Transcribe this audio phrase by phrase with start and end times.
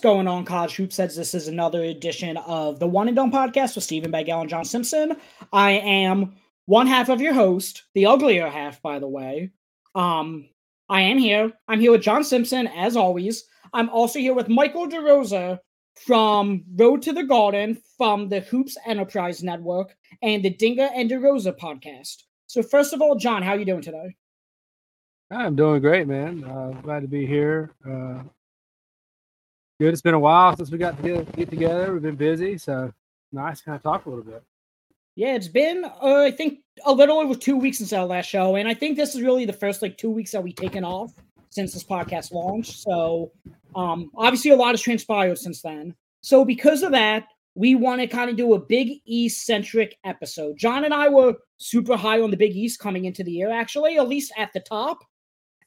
[0.00, 3.74] Going on, College Hoop says this is another edition of the One and Done podcast
[3.74, 5.16] with Steven Bagel and John Simpson.
[5.52, 9.50] I am one half of your host, the uglier half, by the way.
[9.94, 10.48] Um,
[10.88, 11.52] I am here.
[11.68, 13.44] I'm here with John Simpson, as always.
[13.74, 15.58] I'm also here with Michael DeRosa
[15.96, 21.58] from Road to the Garden from the Hoops Enterprise Network and the Dinger and DeRosa
[21.58, 22.22] podcast.
[22.46, 24.16] So, first of all, John, how are you doing today?
[25.30, 26.42] I'm doing great, man.
[26.42, 27.70] Uh, glad to be here.
[27.86, 28.22] Uh,
[29.80, 29.94] good.
[29.94, 31.92] It's been a while since we got to get, get together.
[31.94, 32.92] We've been busy, so
[33.32, 34.42] nice to kind of talk a little bit.
[35.16, 38.56] Yeah, it's been uh, I think a little over two weeks since our last show,
[38.56, 41.12] and I think this is really the first like two weeks that we've taken off
[41.48, 42.78] since this podcast launched.
[42.78, 43.32] So,
[43.74, 45.94] um, obviously a lot has transpired since then.
[46.20, 47.24] So because of that,
[47.54, 50.58] we want to kind of do a Big East centric episode.
[50.58, 53.96] John and I were super high on the Big East coming into the year, actually,
[53.96, 54.98] at least at the top.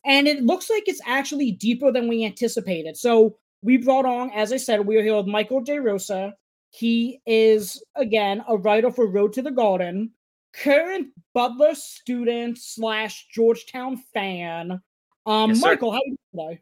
[0.05, 2.95] And it looks like it's actually deeper than we anticipated.
[2.95, 6.33] So we brought on, as I said, we are here with Michael DeRosa.
[6.69, 10.11] He is, again, a writer for Road to the Garden,
[10.53, 14.81] current Butler student slash Georgetown fan.
[15.25, 15.67] Um, Yes, sir.
[15.67, 16.61] Michael, how you doing today?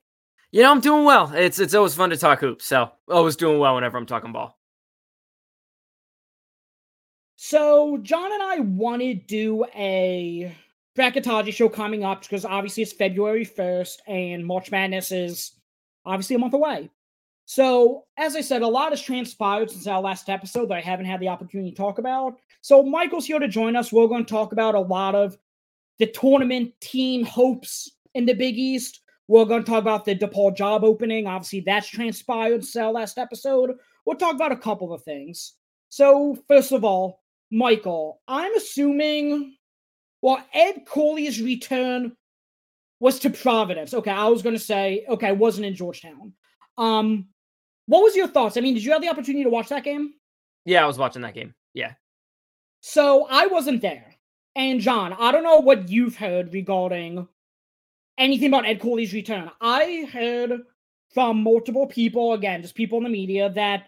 [0.51, 1.31] You know, I'm doing well.
[1.33, 4.59] It's it's always fun to talk hoops, so always doing well whenever I'm talking ball.
[7.37, 10.55] So John and I want to do a
[10.97, 15.53] bracketology show coming up because obviously it's February 1st and March Madness is
[16.05, 16.89] obviously a month away.
[17.45, 21.07] So, as I said, a lot has transpired since our last episode that I haven't
[21.07, 22.37] had the opportunity to talk about.
[22.61, 23.91] So, Michael's here to join us.
[23.91, 25.37] We're going to talk about a lot of
[25.99, 29.01] the tournament team hopes in the Big East.
[29.27, 31.27] We're going to talk about the DePaul job opening.
[31.27, 33.71] Obviously, that's transpired since our last episode.
[34.05, 35.53] We'll talk about a couple of things.
[35.89, 39.57] So, first of all, Michael, I'm assuming,
[40.21, 42.15] well, Ed Cooley's return
[43.01, 43.93] was to Providence.
[43.93, 46.33] Okay, I was going to say, okay, wasn't in Georgetown.
[46.77, 47.25] Um,
[47.87, 48.55] what was your thoughts?
[48.55, 50.13] I mean, did you have the opportunity to watch that game?
[50.65, 51.55] Yeah, I was watching that game.
[51.73, 51.93] Yeah.
[52.81, 54.15] So I wasn't there.
[54.55, 57.27] And John, I don't know what you've heard regarding
[58.19, 59.49] anything about Ed Cooley's return.
[59.59, 60.61] I heard
[61.11, 63.85] from multiple people, again, just people in the media, that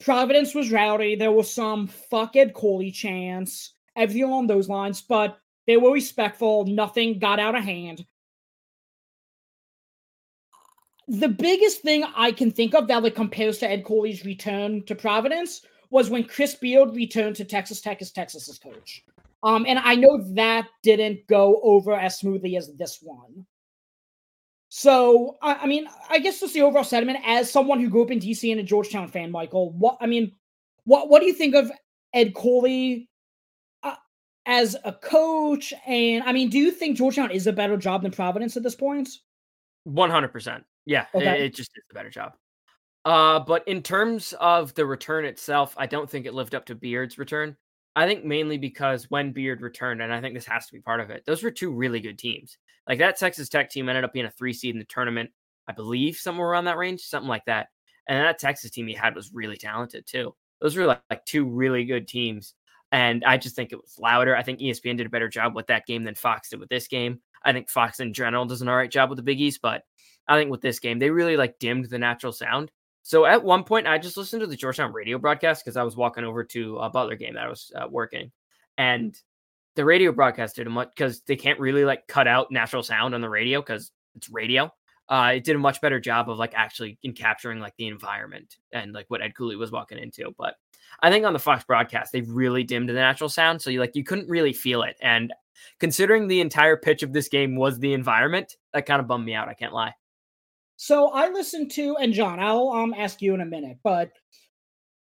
[0.00, 1.16] Providence was rowdy.
[1.16, 6.66] There was some fuck Ed Cooley chants, everything along those lines, but they were respectful.
[6.66, 8.04] Nothing got out of hand.
[11.08, 14.94] The biggest thing I can think of that like compares to Ed Cooley's return to
[14.94, 19.02] Providence was when Chris Beard returned to Texas Tech as Texas's coach.
[19.42, 23.46] Um, and I know that didn't go over as smoothly as this one.
[24.68, 28.10] So, I, I mean, I guess just the overall sentiment as someone who grew up
[28.10, 29.72] in DC and a Georgetown fan, Michael.
[29.72, 30.32] What I mean,
[30.84, 31.72] what what do you think of
[32.12, 33.08] Ed Cooley
[33.82, 33.94] uh,
[34.44, 35.72] as a coach?
[35.86, 38.74] And I mean, do you think Georgetown is a better job than Providence at this
[38.74, 39.08] point?
[39.84, 40.64] One hundred percent.
[40.88, 41.44] Yeah, it, Okay.
[41.46, 42.32] it just is a better job.
[43.04, 46.74] Uh, but in terms of the return itself, I don't think it lived up to
[46.74, 47.56] Beard's return.
[47.94, 51.00] I think mainly because when Beard returned, and I think this has to be part
[51.00, 52.56] of it, those were two really good teams.
[52.88, 55.30] Like that Texas Tech team ended up being a three seed in the tournament,
[55.66, 57.68] I believe, somewhere around that range, something like that.
[58.06, 60.34] And that Texas team he had was really talented too.
[60.60, 62.54] Those were like, like two really good teams.
[62.92, 64.34] And I just think it was louder.
[64.34, 66.88] I think ESPN did a better job with that game than Fox did with this
[66.88, 67.20] game.
[67.44, 69.82] I think Fox in general does an all right job with the Big East, but
[70.28, 72.70] I think with this game, they really like dimmed the natural sound.
[73.02, 75.96] So at one point, I just listened to the Georgetown radio broadcast because I was
[75.96, 78.30] walking over to a Butler game that I was uh, working,
[78.76, 79.18] and
[79.76, 83.14] the radio broadcast did a much because they can't really like cut out natural sound
[83.14, 84.70] on the radio because it's radio.
[85.08, 88.56] Uh, it did a much better job of like actually in capturing like the environment
[88.72, 90.34] and like what Ed Cooley was walking into.
[90.36, 90.56] But
[91.00, 93.96] I think on the Fox broadcast, they really dimmed the natural sound, so you like
[93.96, 94.96] you couldn't really feel it.
[95.00, 95.32] And
[95.80, 99.34] considering the entire pitch of this game was the environment, that kind of bummed me
[99.34, 99.48] out.
[99.48, 99.94] I can't lie.
[100.80, 104.12] So I listened to, and John, I'll um ask you in a minute, but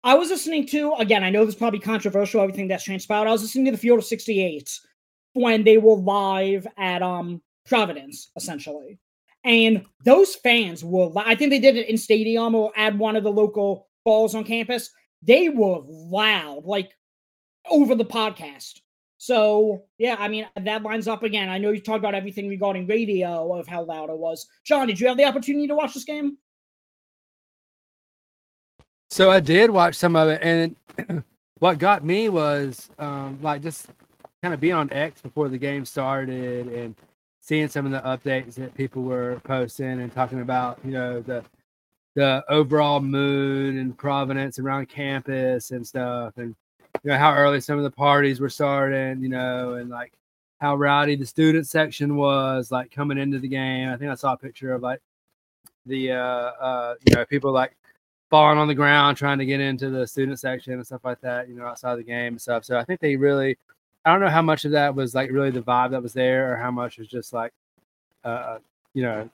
[0.03, 1.23] I was listening to again.
[1.23, 3.27] I know this is probably controversial, everything that's transpired.
[3.27, 4.79] I was listening to the Field of '68
[5.33, 8.97] when they were live at um Providence, essentially,
[9.43, 11.11] and those fans were.
[11.15, 14.45] I think they did it in stadium or at one of the local balls on
[14.45, 14.89] campus.
[15.21, 16.91] They were loud, like
[17.69, 18.79] over the podcast.
[19.27, 21.49] So yeah, I mean that lines up again.
[21.49, 24.47] I know you talked about everything regarding radio of how loud it was.
[24.63, 26.37] John, did you have the opportunity to watch this game?
[29.09, 30.77] So I did watch some of it, and
[31.59, 33.87] what got me was um, like just
[34.41, 36.95] kind of being on X before the game started and
[37.41, 41.43] seeing some of the updates that people were posting and talking about, you know, the
[42.15, 46.55] the overall mood and Providence around campus and stuff, and
[47.07, 50.11] you know how early some of the parties were starting, you know, and like
[50.59, 53.87] how rowdy the student section was, like coming into the game.
[53.87, 54.99] I think I saw a picture of like
[55.85, 57.77] the uh, uh, you know people like
[58.29, 61.47] falling on the ground trying to get into the student section and stuff like that.
[61.47, 62.65] You know, outside the game and stuff.
[62.65, 63.57] So I think they really,
[64.03, 66.51] I don't know how much of that was like really the vibe that was there,
[66.51, 67.53] or how much was just like,
[68.25, 68.59] uh, uh
[68.93, 69.29] you know,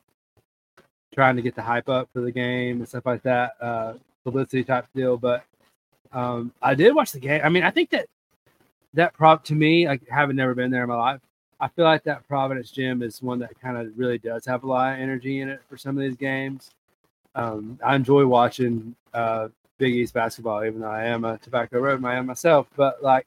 [1.12, 3.94] trying to get the hype up for the game and stuff like that, uh,
[4.24, 5.18] publicity type deal.
[5.18, 5.44] But
[6.14, 7.42] um, I did watch the game.
[7.44, 8.08] I mean, I think that
[8.94, 11.22] that prop to me, like having never been there in my life,
[11.60, 14.68] I feel like that Providence gym is one that kind of really does have a
[14.68, 16.72] lot of energy in it for some of these games.
[17.36, 22.02] Um, I enjoy watching uh, Big East basketball, even though I am a Tobacco Road
[22.02, 22.68] man myself.
[22.76, 23.26] But like,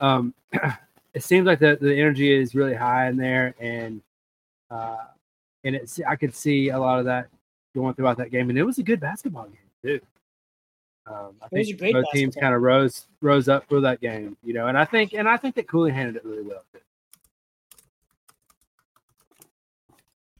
[0.00, 0.34] um,
[1.14, 4.00] it seems like the, the energy is really high in there, and
[4.70, 5.04] uh,
[5.62, 7.28] and it's I could see a lot of that
[7.74, 10.00] going throughout that game, and it was a good basketball game too.
[11.06, 14.66] Um, I think both teams kind of rose rose up for that game, you know,
[14.66, 16.62] and I think and I think that Cooley handled it really well.
[16.72, 16.80] Too.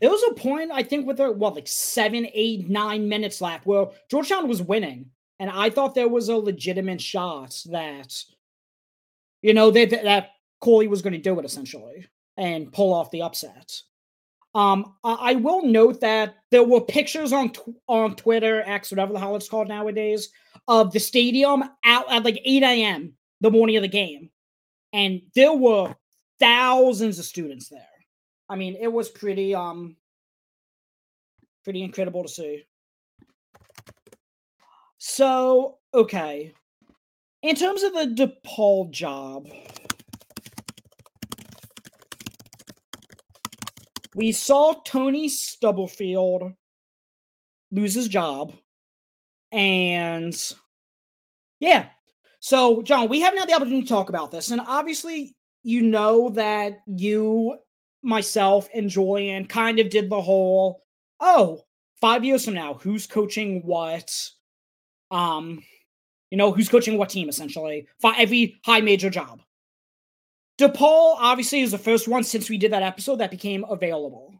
[0.01, 3.67] There was a point I think with the what like seven, eight, nine minutes left
[3.67, 8.23] where Georgetown was winning, and I thought there was a legitimate shot that
[9.43, 10.31] you know that that
[10.61, 13.83] Cooley was going to do it essentially and pull off the upset.
[14.55, 19.21] Um, I, will note that there were pictures on tw- on Twitter, X, whatever the
[19.21, 20.31] hell it's called nowadays,
[20.67, 23.15] of the stadium out at like 8 a.m.
[23.41, 24.31] the morning of the game,
[24.93, 25.95] and there were
[26.41, 27.87] thousands of students there.
[28.49, 29.97] I mean, it was pretty um
[31.63, 32.65] pretty incredible to see.
[34.99, 36.53] So, okay.
[37.43, 38.07] In terms of the
[38.45, 39.49] DePaul job,
[44.15, 46.53] we saw Tony Stubblefield
[47.71, 48.53] lose his job.
[49.53, 50.37] And
[51.61, 51.87] yeah.
[52.41, 54.51] So, John, we haven't had the opportunity to talk about this.
[54.51, 57.59] And obviously, you know that you,
[58.03, 60.83] myself, and Julian kind of did the whole,
[61.21, 61.63] oh,
[62.01, 64.31] five years from now, who's coaching what?
[65.11, 65.63] Um,
[66.31, 69.41] you know, who's coaching what team essentially for every high major job.
[70.61, 74.35] DePaul obviously is the first one since we did that episode that became available.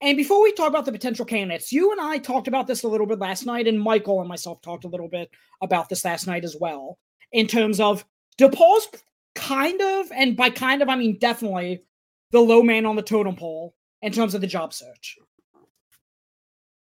[0.00, 2.88] And before we talk about the potential candidates, you and I talked about this a
[2.88, 5.30] little bit last night, and Michael and myself talked a little bit
[5.60, 6.98] about this last night as well,
[7.30, 8.06] in terms of
[8.38, 8.88] DePaul's
[9.34, 11.82] kind of, and by kind of, I mean definitely,
[12.30, 15.18] the low man on the totem pole in terms of the job search.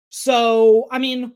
[0.08, 1.32] So, I mean,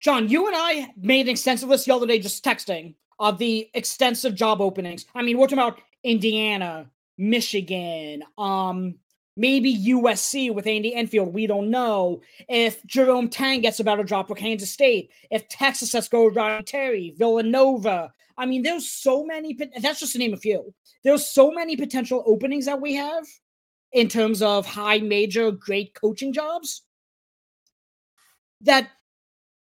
[0.00, 3.70] John, you and I made an extensive list the other day just texting of the
[3.74, 5.06] extensive job openings.
[5.14, 8.94] I mean, we're talking about Indiana, Michigan, um,
[9.36, 11.34] maybe USC with Andy Enfield.
[11.34, 15.10] We don't know if Jerome Tang gets a better job for Kansas State.
[15.30, 18.10] If Texas has go Ryan Terry, Villanova.
[18.38, 19.56] I mean, there's so many.
[19.80, 20.72] That's just to name a few.
[21.04, 23.26] There's so many potential openings that we have
[23.92, 26.82] in terms of high major great coaching jobs
[28.62, 28.88] that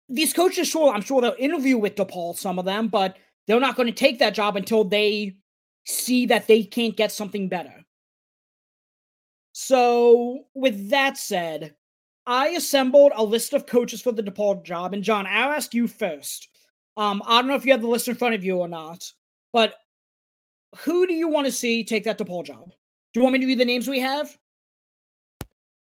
[0.08, 3.76] these coaches, sure, I'm sure they'll interview with DePaul, some of them, but they're not
[3.76, 5.36] going to take that job until they
[5.86, 7.84] see that they can't get something better.
[9.52, 11.74] So, with that said,
[12.26, 14.92] I assembled a list of coaches for the DePaul job.
[14.92, 16.48] And John, I'll ask you first.
[16.96, 19.10] Um, I don't know if you have the list in front of you or not,
[19.52, 19.74] but
[20.78, 22.70] who do you want to see take that DePaul job?
[23.14, 24.36] Do you want me to read the names we have?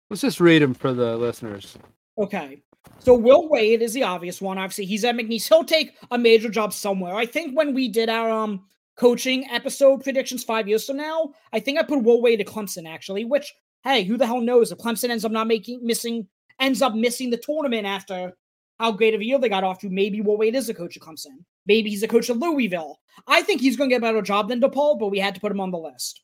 [0.09, 1.77] Let's just read them for the listeners.
[2.17, 2.61] Okay.
[2.99, 4.57] So Will Wade is the obvious one.
[4.57, 5.47] Obviously, he's at McNeese.
[5.47, 7.15] He'll take a major job somewhere.
[7.15, 8.65] I think when we did our um
[8.97, 12.87] coaching episode predictions five years from now, I think I put Will Wade to Clemson
[12.87, 13.25] actually.
[13.25, 16.27] Which hey, who the hell knows if Clemson ends up not making missing
[16.59, 18.33] ends up missing the tournament after
[18.79, 19.89] how great of a year they got off to.
[19.89, 21.43] Maybe Will Wade is a coach of Clemson.
[21.65, 22.99] Maybe he's a coach of Louisville.
[23.27, 25.41] I think he's going to get a better job than DePaul, but we had to
[25.41, 26.21] put him on the list.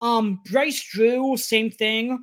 [0.00, 2.22] Um, Bryce Drew, same thing.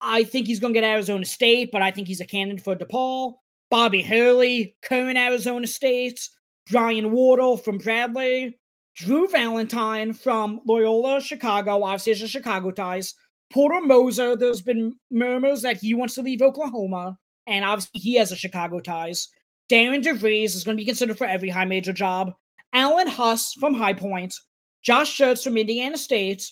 [0.00, 2.74] I think he's going to get Arizona State, but I think he's a candidate for
[2.74, 3.34] DePaul.
[3.70, 6.28] Bobby Hurley, current Arizona State.
[6.70, 8.58] Brian Wardle from Bradley.
[8.94, 11.82] Drew Valentine from Loyola, Chicago.
[11.82, 13.14] Obviously, has a Chicago ties.
[13.52, 18.32] Porter Moser, there's been murmurs that he wants to leave Oklahoma, and obviously he has
[18.32, 19.28] a Chicago ties.
[19.68, 22.32] Darian DeVries is going to be considered for every high major job.
[22.72, 24.34] Alan Huss from High Point.
[24.82, 26.50] Josh Schertz from Indiana State.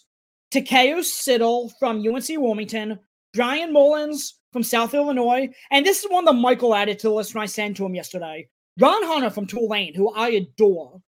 [0.52, 2.99] Takayo Siddle from UNC Wilmington.
[3.35, 5.49] Bryan Mullins from South Illinois.
[5.70, 7.94] And this is one that Michael added to the list when I sent to him
[7.94, 8.49] yesterday.
[8.78, 11.00] Ron Hunter from Tulane, who I adore.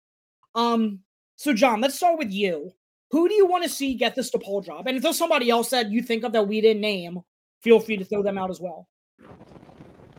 [0.54, 1.00] Um,
[1.40, 2.70] so John, let's start with you.
[3.12, 4.86] Who do you want to see get this DePaul job?
[4.86, 7.22] And if there's somebody else that you think of that we didn't name,
[7.62, 8.86] feel free to throw them out as well.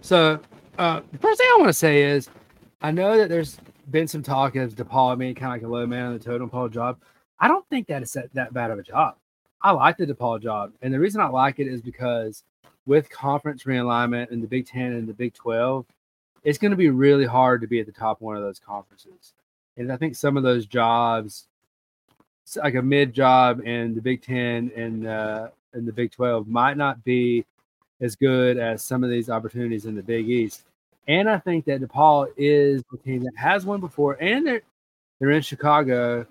[0.01, 0.39] So
[0.79, 2.27] uh, the first thing I want to say is
[2.81, 3.57] I know that there's
[3.91, 6.49] been some talk of DePaul being kind of like a low man on the totem
[6.49, 6.99] pole job.
[7.39, 9.15] I don't think that is that bad of a job.
[9.61, 10.73] I like the DePaul job.
[10.81, 12.43] And the reason I like it is because
[12.87, 15.85] with conference realignment in the Big Ten and the Big Twelve,
[16.43, 19.35] it's going to be really hard to be at the top one of those conferences.
[19.77, 21.47] And I think some of those jobs,
[22.55, 26.77] like a mid job in the Big Ten and uh, in the Big Twelve, might
[26.77, 27.45] not be
[28.01, 30.63] as good as some of these opportunities in the Big East.
[31.07, 34.61] And I think that DePaul is a team that has won before, and they're
[35.19, 36.25] they're in Chicago.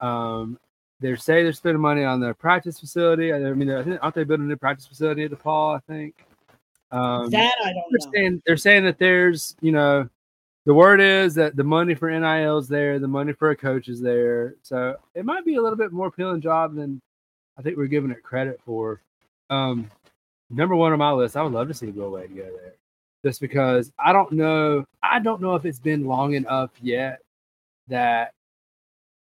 [0.00, 0.58] Um,
[1.00, 3.32] they say they're spending money on their practice facility.
[3.32, 5.76] I mean, I think, aren't they building a new practice facility at DePaul?
[5.76, 6.14] I think.
[6.90, 8.12] Um, that I don't they're.
[8.12, 10.08] Saying, they're saying that there's, you know,
[10.68, 13.88] the word is that the money for NIL is there, the money for a coach
[13.88, 14.54] is there.
[14.62, 17.00] So it might be a little bit more appealing job than
[17.58, 19.00] I think we're giving it credit for.
[19.48, 19.90] Um,
[20.50, 22.74] number one on my list, I would love to see Will Wade go there,
[23.24, 24.84] just because I don't know.
[25.02, 27.20] I don't know if it's been long enough yet
[27.86, 28.34] that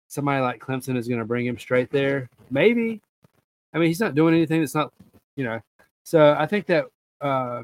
[0.07, 2.29] somebody like Clemson is going to bring him straight there.
[2.51, 3.01] Maybe.
[3.73, 4.93] I mean, he's not doing anything that's not,
[5.35, 5.59] you know.
[6.03, 6.85] So I think that
[7.19, 7.63] uh,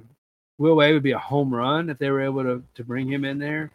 [0.59, 3.25] Will Wade would be a home run if they were able to to bring him
[3.25, 3.71] in there.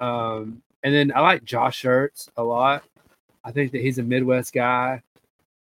[0.00, 2.84] Um, and then I like Josh Schertz a lot.
[3.44, 5.02] I think that he's a Midwest guy,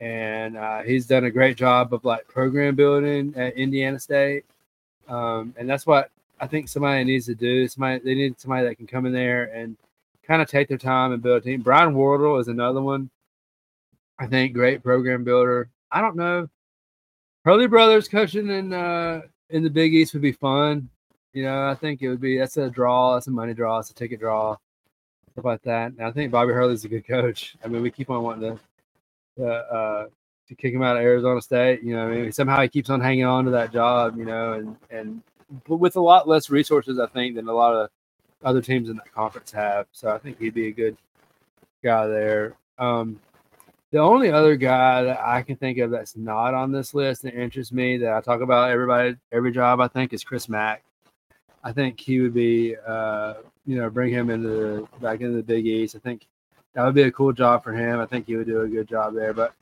[0.01, 4.43] and uh, he's done a great job of like program building at Indiana State.
[5.07, 7.67] Um, and that's what I think somebody needs to do.
[7.67, 9.77] Somebody they need somebody that can come in there and
[10.23, 11.61] kind of take their time and build a team.
[11.61, 13.09] Brian Wardle is another one.
[14.17, 15.69] I think great program builder.
[15.91, 16.49] I don't know.
[17.45, 20.89] Hurley Brothers coaching in uh, in the Big East would be fun.
[21.33, 23.91] You know, I think it would be that's a draw, that's a money draw, it's
[23.91, 24.57] a ticket draw,
[25.31, 25.91] stuff like that.
[25.91, 27.55] And I think Bobby Hurley's a good coach.
[27.63, 28.57] I mean, we keep on wanting
[29.37, 30.07] to uh, uh,
[30.47, 31.83] to kick him out of Arizona State.
[31.83, 34.17] You know, I mean, somehow he keeps on hanging on to that job.
[34.17, 35.21] You know, and and
[35.67, 37.89] with a lot less resources, I think, than a lot of
[38.43, 39.87] other teams in that conference have.
[39.91, 40.97] So I think he'd be a good
[41.83, 42.55] guy there.
[42.77, 43.19] Um,
[43.91, 47.33] the only other guy that I can think of that's not on this list that
[47.33, 50.83] interests me that I talk about everybody every job I think is Chris Mack.
[51.63, 55.43] I think he would be uh, you know bring him into the, back into the
[55.43, 55.95] Big East.
[55.95, 56.27] I think
[56.73, 57.99] that would be a cool job for him.
[57.99, 59.33] I think he would do a good job there.
[59.33, 59.53] But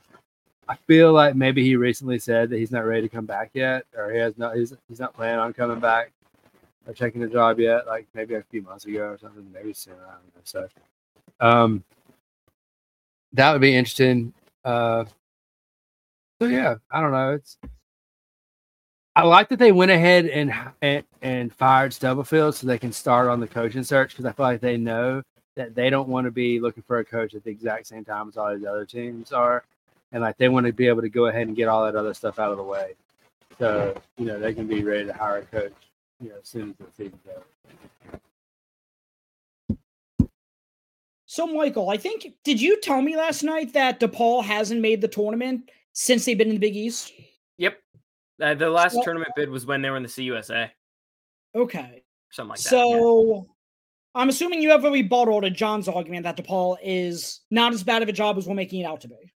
[0.68, 3.84] I feel like maybe he recently said that he's not ready to come back yet,
[3.96, 6.12] or he has not he's he's not planning on coming back
[6.86, 7.86] or taking the job yet.
[7.86, 9.94] Like maybe a few months ago or something, maybe soon.
[9.94, 10.42] I don't know.
[10.44, 10.68] So,
[11.40, 11.84] um,
[13.32, 14.32] that would be interesting.
[14.64, 15.04] Uh,
[16.40, 17.32] so yeah, I don't know.
[17.34, 17.58] It's
[19.16, 23.28] I like that they went ahead and and, and fired Stubblefield so they can start
[23.28, 25.22] on the coaching search because I feel like they know
[25.56, 28.28] that they don't want to be looking for a coach at the exact same time
[28.28, 29.64] as all these other teams are,
[30.12, 32.14] and like they want to be able to go ahead and get all that other
[32.14, 32.94] stuff out of the way,
[33.58, 35.72] so you know they can be ready to hire a coach,
[36.20, 38.20] you know, as soon as the season's over.
[41.38, 45.06] So, Michael, I think did you tell me last night that DePaul hasn't made the
[45.06, 47.12] tournament since they've been in the Big East?
[47.58, 47.78] Yep.
[48.42, 50.68] Uh, the last so, tournament bid was when they were in the CUSA.
[51.54, 52.02] Okay.
[52.32, 52.68] Something like that.
[52.68, 54.20] So, yeah.
[54.20, 58.02] I'm assuming you have a rebuttal to John's argument that DePaul is not as bad
[58.02, 59.32] of a job as we're making it out to be.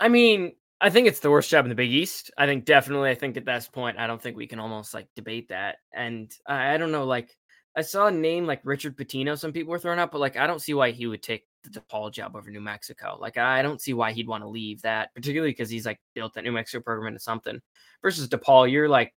[0.00, 2.30] I mean, I think it's the worst job in the Big East.
[2.38, 3.10] I think definitely.
[3.10, 5.78] I think at this point, I don't think we can almost like debate that.
[5.92, 7.36] And I, I don't know, like
[7.74, 9.38] I saw a name like Richard Pitino.
[9.38, 11.70] Some people were throwing out, but like I don't see why he would take the
[11.70, 13.16] DePaul job over New Mexico.
[13.20, 16.34] Like I don't see why he'd want to leave that, particularly because he's like built
[16.34, 17.60] that New Mexico program into something.
[18.02, 19.14] Versus DePaul, you're like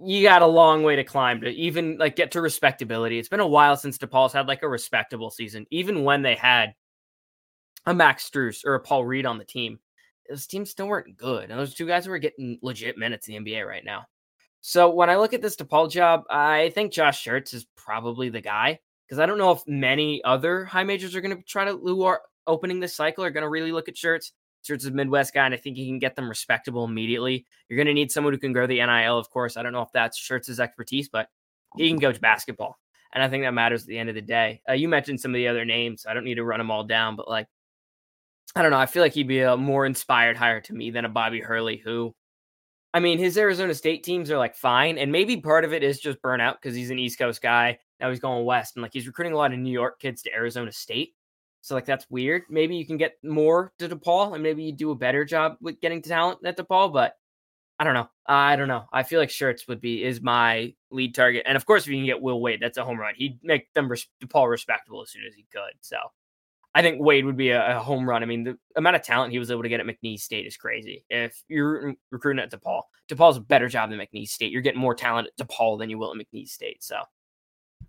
[0.00, 3.18] you got a long way to climb to even like get to respectability.
[3.18, 6.74] It's been a while since DePaul's had like a respectable season, even when they had
[7.86, 9.78] a Max Strus or a Paul Reed on the team.
[10.28, 13.50] Those teams still weren't good, and those two guys were getting legit minutes in the
[13.50, 14.06] NBA right now.
[14.68, 18.42] So when I look at this DePaul job, I think Josh Schertz is probably the
[18.42, 22.02] guy because I don't know if many other high majors are going to try to
[22.04, 24.32] are opening this cycle are going to really look at Schertz.
[24.62, 27.46] Schertz is a Midwest guy, and I think he can get them respectable immediately.
[27.70, 29.56] You're going to need someone who can grow the NIL, of course.
[29.56, 31.28] I don't know if that's Schertz's expertise, but
[31.78, 32.78] he can coach basketball,
[33.14, 34.60] and I think that matters at the end of the day.
[34.68, 36.04] Uh, you mentioned some of the other names.
[36.06, 37.46] I don't need to run them all down, but like,
[38.54, 38.76] I don't know.
[38.76, 41.78] I feel like he'd be a more inspired hire to me than a Bobby Hurley,
[41.78, 42.14] who
[42.94, 46.00] I mean, his Arizona State teams are like fine, and maybe part of it is
[46.00, 47.78] just burnout because he's an East Coast guy.
[48.00, 50.34] Now he's going west, and like he's recruiting a lot of New York kids to
[50.34, 51.14] Arizona State.
[51.60, 52.44] So like that's weird.
[52.48, 55.80] Maybe you can get more to DePaul, and maybe you do a better job with
[55.80, 56.92] getting talent at DePaul.
[56.92, 57.14] But
[57.78, 58.08] I don't know.
[58.26, 58.86] I don't know.
[58.92, 61.98] I feel like Schertz would be is my lead target, and of course, if you
[61.98, 63.14] can get Will Wade, that's a home run.
[63.16, 65.74] He'd make them res- DePaul respectable as soon as he could.
[65.82, 65.98] So
[66.78, 68.22] I think Wade would be a, a, home run.
[68.22, 70.56] I mean, the amount of talent he was able to get at McNeese State is
[70.56, 71.04] crazy.
[71.10, 74.52] If you're recruiting at DePaul, DePaul's a better job than McNeese State.
[74.52, 76.84] You're getting more talent at DePaul than you will at McNeese State.
[76.84, 77.00] So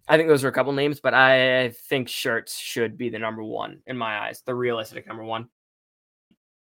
[0.08, 3.44] I think those are a couple names, but I think Schertz should be the number
[3.44, 5.50] one in my eyes, the realistic number one.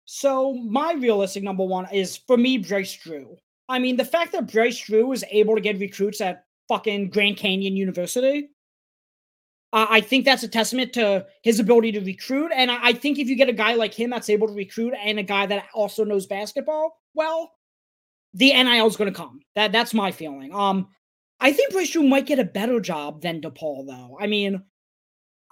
[0.05, 3.37] So my realistic number one is for me, Bryce Drew.
[3.69, 7.37] I mean, the fact that Bryce Drew was able to get recruits at fucking Grand
[7.37, 8.51] Canyon University,
[9.73, 12.53] uh, I think that's a testament to his ability to recruit.
[12.55, 14.95] And I, I think if you get a guy like him that's able to recruit
[15.03, 17.53] and a guy that also knows basketball well,
[18.35, 19.41] the NIL is going to come.
[19.55, 20.55] That that's my feeling.
[20.55, 20.89] Um,
[21.41, 24.17] I think Bryce Drew might get a better job than DePaul, though.
[24.21, 24.63] I mean,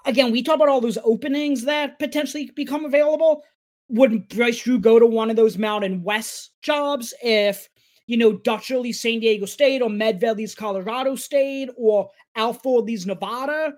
[0.06, 3.42] again, we talk about all those openings that potentially become available.
[3.88, 7.68] Would Bryce Drew go to one of those Mountain West jobs if
[8.06, 13.06] you know Dutcher leaves San Diego State or Medved leaves Colorado State or Alford leaves
[13.06, 13.74] Nevada?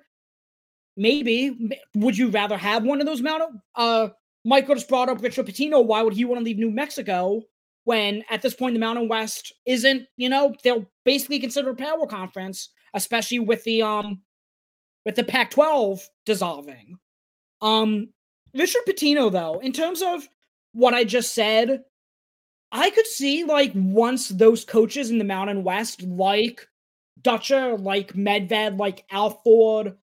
[0.96, 1.80] Maybe.
[1.96, 3.60] Would you rather have one of those Mountain?
[3.74, 4.08] Uh,
[4.44, 5.84] Michael just brought up Richard Pitino.
[5.84, 7.42] Why would he want to leave New Mexico?
[7.84, 12.06] when at this point the Mountain West isn't, you know, they'll basically consider a power
[12.06, 14.20] conference, especially with the um
[15.04, 16.98] with the Pac-12 dissolving.
[17.60, 18.08] Um
[18.54, 20.28] Richard Pitino, though, in terms of
[20.72, 21.82] what I just said,
[22.70, 26.66] I could see like once those coaches in the Mountain West, like
[27.20, 29.96] Dutcher, like Medved, like Alford,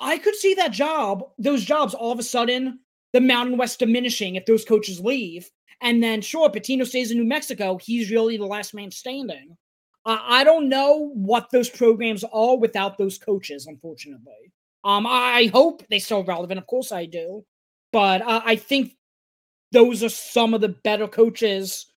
[0.00, 2.80] I could see that job, those jobs all of a sudden,
[3.12, 5.50] the Mountain West diminishing if those coaches leave.
[5.80, 7.78] And then, sure, Pitino stays in New Mexico.
[7.78, 9.56] He's really the last man standing.
[10.04, 14.52] I don't know what those programs are without those coaches, unfortunately.
[14.82, 16.58] Um, I hope they still relevant.
[16.58, 17.44] Of course, I do.
[17.92, 18.96] But uh, I think
[19.72, 21.92] those are some of the better coaches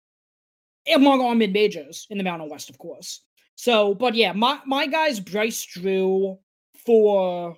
[0.92, 3.22] among all mid majors in the Mountain West, of course.
[3.56, 6.40] So, but yeah, my my guy's Bryce Drew
[6.86, 7.58] for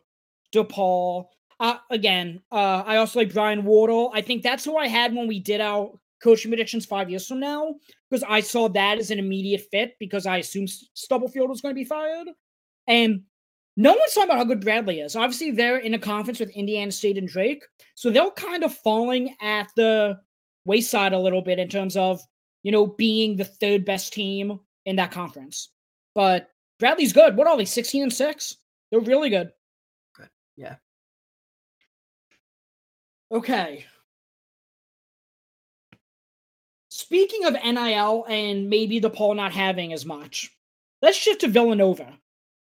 [0.53, 1.25] DePaul.
[1.59, 4.11] Uh, again, uh, I also like Brian Wardle.
[4.13, 5.91] I think that's who I had when we did our
[6.23, 7.75] coaching predictions five years from now
[8.09, 11.79] because I saw that as an immediate fit because I assumed Stubblefield was going to
[11.79, 12.27] be fired.
[12.87, 13.23] And
[13.77, 15.15] no one's talking about how good Bradley is.
[15.15, 17.63] Obviously, they're in a conference with Indiana State and Drake.
[17.95, 20.19] So they're kind of falling at the
[20.65, 22.21] wayside a little bit in terms of,
[22.63, 25.69] you know, being the third best team in that conference.
[26.13, 27.37] But Bradley's good.
[27.37, 28.57] What are they, 16 and 6?
[28.91, 29.51] They're really good.
[30.55, 30.75] Yeah.
[33.31, 33.85] Okay.
[36.89, 40.51] Speaking of NIL and maybe DePaul not having as much,
[41.01, 42.17] let's shift to Villanova.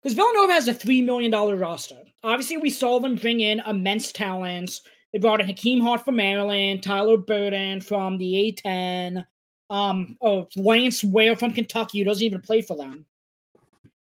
[0.01, 1.97] Because Villanova has a $3 million roster.
[2.23, 4.81] Obviously, we saw them bring in immense talents.
[5.11, 9.25] They brought in Hakim Hart from Maryland, Tyler Burton from the A10,
[9.69, 13.05] um, oh, Lance Ware from Kentucky, who doesn't even play for them.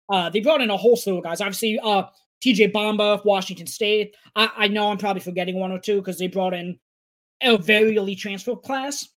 [0.09, 1.41] Uh, they brought in a whole slew of guys.
[1.41, 2.03] Obviously, uh,
[2.43, 4.15] TJ Bamba, Washington State.
[4.35, 6.79] I, I know I'm probably forgetting one or two because they brought in
[7.41, 9.07] a very elite transfer class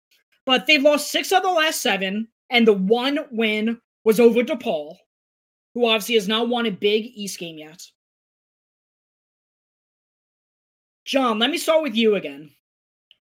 [0.45, 4.95] but they've lost six of the last seven, and the one win was over DePaul,
[5.73, 7.81] who obviously has not won a big East game yet.
[11.03, 12.51] John, let me start with you again.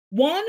[0.09, 0.45] One,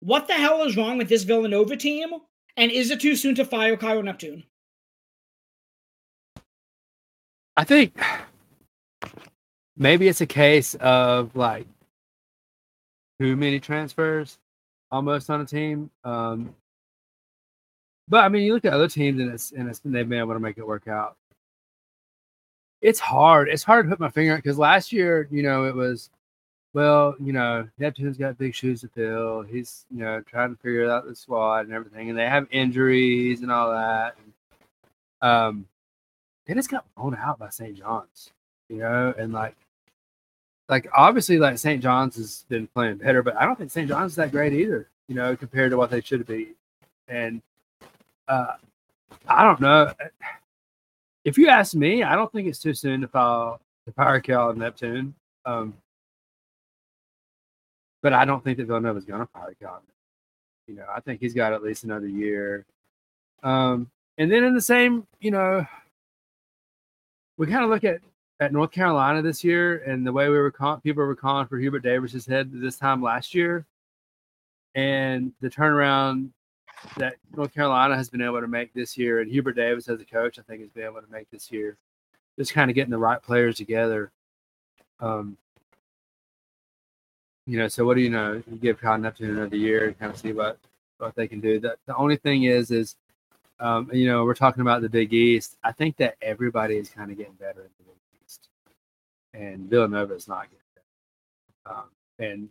[0.00, 2.08] what the hell is wrong with this Villanova team?
[2.56, 4.44] And is it too soon to fire Kyle Neptune?
[7.56, 7.98] I think
[9.76, 11.66] maybe it's a case of like
[13.20, 14.38] too many transfers
[14.90, 15.90] almost on a team.
[16.04, 16.54] Um,
[18.08, 20.34] but I mean, you look at other teams and it's and it's, they've been able
[20.34, 21.16] to make it work out.
[22.82, 23.48] It's hard.
[23.48, 26.10] It's hard to put my finger on because last year, you know, it was,
[26.74, 29.42] well, you know, Neptune's got big shoes to fill.
[29.42, 33.40] He's, you know, trying to figure out the squad and everything, and they have injuries
[33.40, 34.16] and all that.
[34.22, 35.66] And, um,
[36.46, 37.76] they just got blown out by St.
[37.76, 38.30] John's,
[38.68, 39.56] you know, and like
[40.68, 41.82] like obviously like St.
[41.82, 43.88] John's has been playing better, but I don't think St.
[43.88, 46.54] John's is that great either, you know, compared to what they should be.
[47.08, 47.40] And
[48.28, 48.54] uh
[49.28, 49.92] I don't know.
[51.24, 54.50] If you ask me, I don't think it's too soon to file the Power kill
[54.50, 55.14] and Neptune.
[55.44, 55.74] Um
[58.02, 59.82] but I don't think that Villanova's gonna fire Cal.
[60.66, 62.66] You know, I think he's got at least another year.
[63.42, 65.64] Um and then in the same, you know,
[67.36, 68.00] we kind of look at
[68.40, 71.58] at North Carolina this year and the way we were calling, people were calling for
[71.58, 73.66] Hubert Davis's head this time last year,
[74.74, 76.30] and the turnaround
[76.98, 80.04] that North Carolina has been able to make this year, and Hubert Davis as a
[80.04, 81.78] coach, I think, has been able to make this year,
[82.38, 84.12] just kind of getting the right players together.
[85.00, 85.38] Um,
[87.46, 88.42] you know, so what do you know?
[88.50, 90.58] You give Kyle Neptune another year and kind of see what
[90.98, 91.60] what they can do.
[91.60, 92.96] The, the only thing is, is
[93.60, 95.56] um, you know, we're talking about the Big East.
[95.64, 97.94] I think that everybody is kind of getting better in the Big
[99.36, 101.72] and Villanova is not good.
[101.72, 101.84] Um,
[102.18, 102.48] and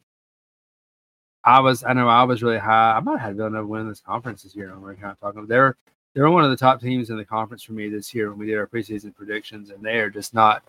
[1.43, 2.95] I was, I know I was really high.
[2.95, 4.77] I might have had Villanova win this conference this year.
[4.77, 5.45] We're kind of talking.
[5.47, 5.77] They're
[6.13, 8.45] they're one of the top teams in the conference for me this year when we
[8.47, 10.63] did our preseason predictions, and they are just not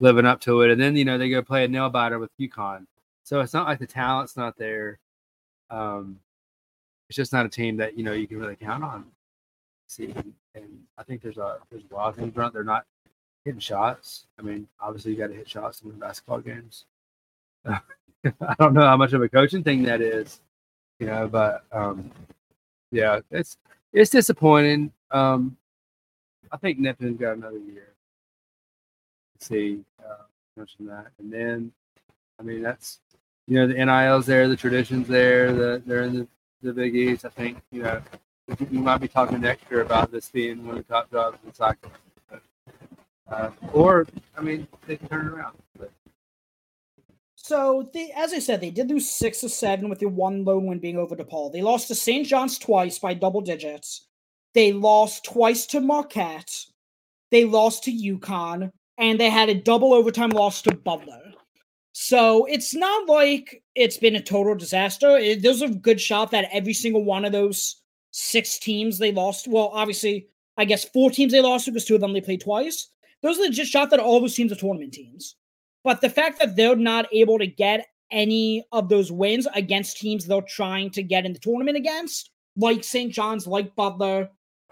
[0.00, 0.70] living up to it.
[0.70, 2.86] And then you know they go play a nail biter with UConn,
[3.24, 4.98] so it's not like the talent's not there.
[5.70, 6.18] Um,
[7.08, 9.06] it's just not a team that you know you can really count on.
[9.88, 10.14] see,
[10.54, 10.64] and
[10.98, 12.52] I think there's a there's a lot of things around.
[12.54, 12.86] They're not
[13.46, 14.26] hitting shots.
[14.38, 16.84] I mean, obviously you got to hit shots in the basketball games.
[17.64, 17.80] I
[18.58, 20.40] don't know how much of a coaching thing that is,
[20.98, 22.10] you know, but um,
[22.90, 23.56] yeah, it's
[23.92, 24.92] it's disappointing.
[25.12, 25.56] Um,
[26.50, 27.94] I think Neptune's got another year.
[29.34, 30.24] Let's see, uh,
[30.56, 31.72] mention that, and then
[32.40, 32.98] I mean that's
[33.46, 36.28] you know the NIL's there, the traditions there, the they're in the
[36.62, 37.24] the Big East.
[37.24, 38.02] I think you know
[38.70, 41.54] we might be talking next year about this being one of the top jobs in
[41.54, 41.92] cycling.
[43.30, 45.56] Uh, or I mean, they can turn it around.
[45.78, 45.90] But.
[47.36, 50.78] So, as I said, they did lose six to seven with the one lone win
[50.78, 51.52] being over DePaul.
[51.52, 52.26] They lost to St.
[52.26, 54.06] John's twice by double digits.
[54.54, 56.52] They lost twice to Marquette.
[57.30, 61.22] They lost to UConn, and they had a double overtime loss to Butler.
[61.92, 65.16] So it's not like it's been a total disaster.
[65.16, 69.48] It, there's a good shot that every single one of those six teams they lost.
[69.48, 72.90] Well, obviously, I guess four teams they lost because two of them they played twice.
[73.26, 75.34] There's are legit shots that all those teams are tournament teams.
[75.82, 80.26] But the fact that they're not able to get any of those wins against teams
[80.26, 83.12] they're trying to get in the tournament against, like St.
[83.12, 84.28] John's, like Butler,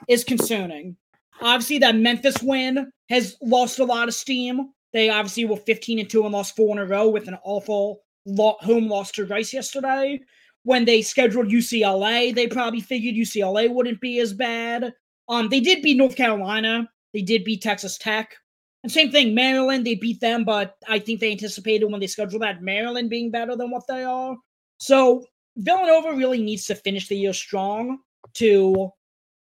[0.07, 0.97] is concerning.
[1.41, 4.71] Obviously, that Memphis win has lost a lot of steam.
[4.93, 8.03] They obviously were 15 and 2 and lost four in a row with an awful
[8.39, 10.21] home loss to Rice yesterday.
[10.63, 14.95] When they scheduled UCLA, they probably figured UCLA wouldn't be as bad.
[15.29, 16.89] Um, they did beat North Carolina.
[17.13, 18.37] They did beat Texas Tech.
[18.85, 22.43] And same thing, Maryland, they beat them, but I think they anticipated when they scheduled
[22.43, 24.37] that Maryland being better than what they are.
[24.77, 25.25] So
[25.57, 28.01] Villanova really needs to finish the year strong
[28.35, 28.91] to,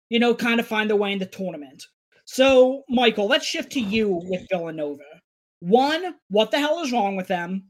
[0.08, 1.84] you know, kind of find their way in the tournament.
[2.24, 5.04] So, Michael, let's shift to you with Villanova.
[5.60, 7.66] One, what the hell is wrong with them?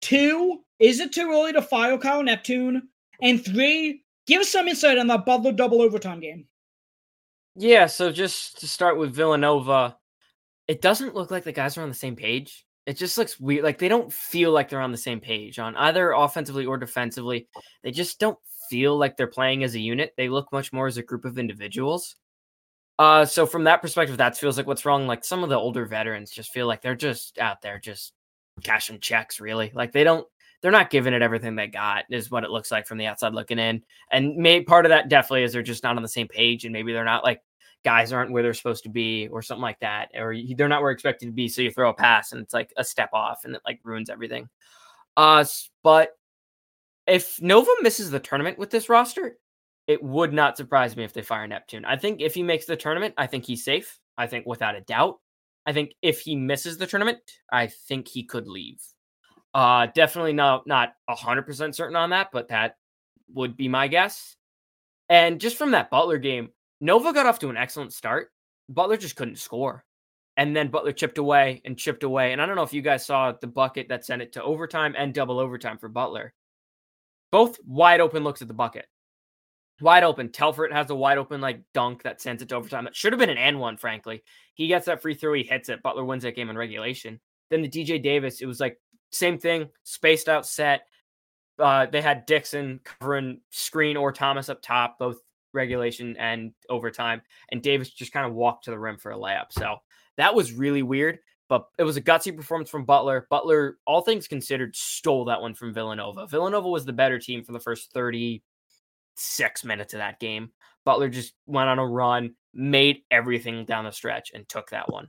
[0.00, 2.82] Two, is it too early to fire Kyle Neptune?
[3.22, 6.48] And three, give us some insight on the Butler double overtime game.
[7.54, 9.96] Yeah, so just to start with Villanova,
[10.68, 12.66] it doesn't look like the guys are on the same page.
[12.86, 13.64] It just looks weird.
[13.64, 17.48] Like they don't feel like they're on the same page on either offensively or defensively.
[17.82, 18.38] They just don't
[18.70, 20.14] feel like they're playing as a unit.
[20.16, 22.16] They look much more as a group of individuals.
[22.98, 25.06] Uh, so from that perspective, that feels like what's wrong.
[25.06, 28.12] Like some of the older veterans just feel like they're just out there just
[28.62, 29.70] cashing checks, really.
[29.74, 30.26] Like they don't,
[30.62, 33.34] they're not giving it everything they got, is what it looks like from the outside
[33.34, 33.82] looking in.
[34.10, 36.72] And may part of that definitely is they're just not on the same page, and
[36.72, 37.40] maybe they're not like
[37.86, 40.90] guys aren't where they're supposed to be, or something like that, or they're not where
[40.90, 41.46] expected to be.
[41.46, 44.10] So you throw a pass, and it's like a step off, and it like ruins
[44.10, 44.48] everything.
[45.16, 45.44] Uh,
[45.84, 46.10] but
[47.06, 49.38] if Nova misses the tournament with this roster,
[49.86, 51.84] it would not surprise me if they fire Neptune.
[51.84, 54.00] I think if he makes the tournament, I think he's safe.
[54.18, 55.20] I think without a doubt.
[55.64, 57.18] I think if he misses the tournament,
[57.52, 58.82] I think he could leave.
[59.54, 62.76] Uh definitely not not 100% certain on that, but that
[63.32, 64.36] would be my guess.
[65.08, 68.30] And just from that Butler game, Nova got off to an excellent start.
[68.68, 69.84] Butler just couldn't score.
[70.36, 72.32] And then Butler chipped away and chipped away.
[72.32, 74.94] And I don't know if you guys saw the bucket that sent it to overtime
[74.96, 76.34] and double overtime for Butler.
[77.32, 78.86] Both wide open looks at the bucket
[79.80, 80.28] wide open.
[80.28, 82.84] Telfort has a wide open like dunk that sends it to overtime.
[82.84, 84.22] That should have been an and one, frankly.
[84.54, 85.82] He gets that free throw, he hits it.
[85.82, 87.20] Butler wins that game in regulation.
[87.50, 88.80] Then the DJ Davis, it was like
[89.12, 90.86] same thing, spaced out set.
[91.58, 95.18] Uh, they had Dixon covering screen or Thomas up top, both
[95.56, 99.46] regulation and overtime, and Davis just kind of walked to the rim for a layup.
[99.50, 99.78] So
[100.16, 101.18] that was really weird.
[101.48, 103.26] But it was a gutsy performance from Butler.
[103.30, 106.26] Butler, all things considered, stole that one from Villanova.
[106.26, 110.50] Villanova was the better team for the first 36 minutes of that game.
[110.84, 115.08] Butler just went on a run, made everything down the stretch, and took that one.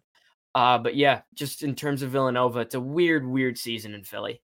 [0.54, 4.42] Uh, but yeah, just in terms of Villanova, it's a weird, weird season in Philly.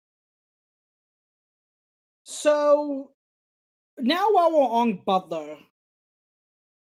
[2.23, 3.11] So
[3.97, 5.57] now while we're on Butler,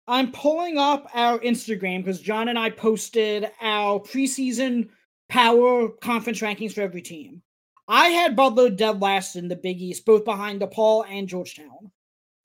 [0.07, 4.89] I'm pulling up our Instagram because John and I posted our preseason
[5.29, 7.41] power conference rankings for every team.
[7.87, 11.91] I had Butler dead last in the Big East, both behind DePaul and Georgetown.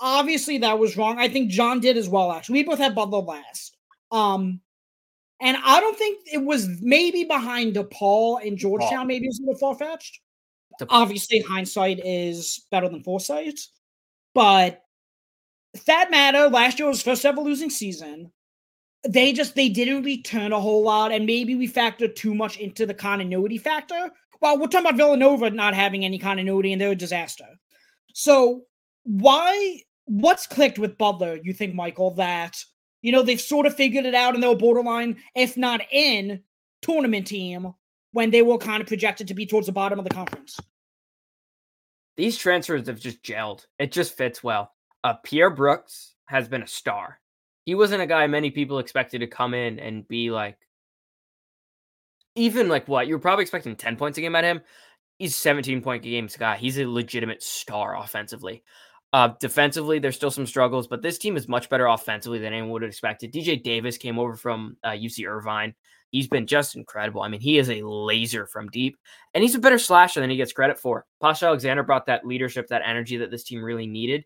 [0.01, 1.19] Obviously, that was wrong.
[1.19, 2.33] I think John did as well.
[2.33, 3.77] Actually, we both had Butler last.
[4.11, 4.61] Um,
[5.41, 9.07] and I don't think it was maybe behind DePaul and Georgetown.
[9.07, 10.21] Maybe it was a little far fetched.
[10.89, 13.59] Obviously, hindsight is better than foresight,
[14.35, 14.83] but
[15.87, 16.49] that matter.
[16.49, 18.33] Last year was first ever losing season.
[19.09, 22.85] They just they didn't return a whole lot, and maybe we factored too much into
[22.87, 24.11] the continuity factor.
[24.41, 27.47] Well, we're talking about Villanova not having any continuity, and they're a disaster.
[28.13, 28.63] So
[29.05, 29.81] why
[30.11, 32.57] what's clicked with Butler, you think, Michael, that,
[33.01, 36.43] you know, they've sort of figured it out and they're borderline, if not in,
[36.83, 37.73] tournament team
[38.13, 40.59] when they were kind of projected to be towards the bottom of the conference?
[42.17, 43.67] These transfers have just gelled.
[43.79, 44.73] It just fits well.
[45.03, 47.21] Uh, Pierre Brooks has been a star.
[47.65, 50.59] he wasn't a guy many people expected to come in and be like
[52.37, 54.61] even like what you were probably expecting 10 points a game at him.
[55.19, 56.57] He's 17 point games guy.
[56.57, 58.63] He's a legitimate star offensively.
[59.13, 62.71] Uh, defensively, there's still some struggles, but this team is much better offensively than anyone
[62.71, 63.33] would have expected.
[63.33, 65.75] DJ Davis came over from uh, UC Irvine.
[66.11, 67.23] He's been just incredible.
[67.23, 68.97] I mean, he is a laser from deep,
[69.35, 71.07] and he's a better slasher than he gets credit for.
[71.21, 74.25] Posh Alexander brought that leadership, that energy that this team really needed,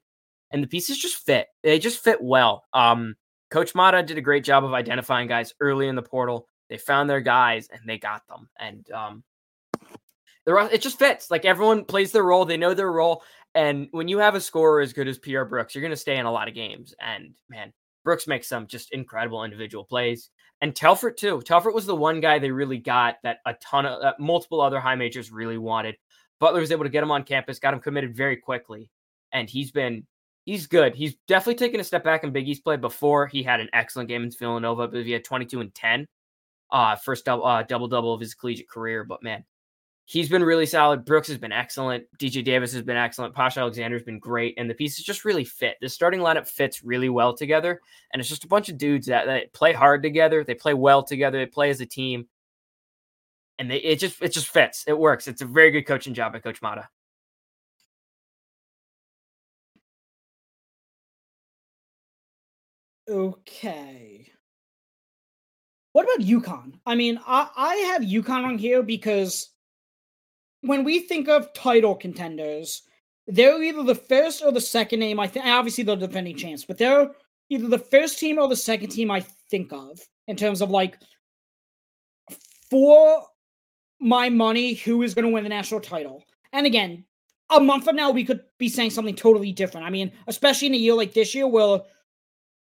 [0.55, 1.49] and the pieces just fit.
[1.63, 2.65] They just fit well.
[2.73, 3.17] Um,
[3.51, 6.47] Coach Matta did a great job of identifying guys early in the portal.
[6.71, 9.25] They found their guys and they got them, and um,
[10.47, 11.31] the rest, it just fits.
[11.31, 13.23] Like everyone plays their role, they know their role,
[13.55, 16.17] and when you have a scorer as good as Pierre Brooks, you're going to stay
[16.17, 16.95] in a lot of games.
[17.01, 20.31] And man, Brooks makes some just incredible individual plays.
[20.61, 21.43] And Telfort too.
[21.45, 24.81] Telfort was the one guy they really got that a ton of uh, multiple other
[24.81, 25.97] high majors really wanted.
[26.41, 28.91] Butler was able to get him on campus, got him committed very quickly,
[29.33, 30.07] and he's been
[30.45, 30.95] he's good.
[30.95, 32.77] He's definitely taken a step back in Big East play.
[32.77, 34.83] Before he had an excellent game in Villanova.
[34.83, 36.07] I believe he had 22 and 10,
[36.71, 39.05] uh, first double uh, double double of his collegiate career.
[39.05, 39.45] But man,
[40.05, 41.05] he's been really solid.
[41.05, 42.05] Brooks has been excellent.
[42.19, 43.35] DJ Davis has been excellent.
[43.35, 44.55] Posh Alexander's been great.
[44.59, 45.77] And the pieces just really fit.
[45.81, 47.81] The starting lineup fits really well together.
[48.13, 50.45] And it's just a bunch of dudes that, that play hard together.
[50.45, 51.39] They play well together.
[51.39, 52.29] They play as a team.
[53.59, 54.85] And they, it just it just fits.
[54.87, 55.29] It works.
[55.29, 56.89] It's a very good coaching job by Coach Matta.
[63.09, 64.29] Okay.
[65.93, 66.81] What about UConn?
[66.87, 69.51] I mean, I, I have UConn on here because
[70.63, 72.83] when we think of title contenders,
[73.27, 75.21] they're either the first or the second name.
[75.21, 77.11] I think obviously they're the defending champs, but they're
[77.51, 80.99] either the first team or the second team I think of in terms of like
[82.71, 83.25] for
[84.01, 86.25] my money, who is going to win the national title.
[86.53, 87.05] And again,
[87.51, 89.87] a month from now, we could be saying something totally different.
[89.87, 91.81] I mean, especially in a year like this year where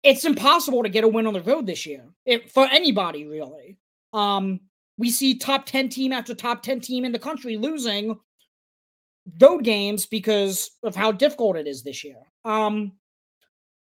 [0.02, 3.78] it's impossible to get a win on the road this year it, for anybody, really.
[4.12, 4.60] Um,
[4.96, 8.18] we see top 10 team after top 10 team in the country losing
[9.40, 12.16] road games because of how difficult it is this year.
[12.44, 12.92] Um,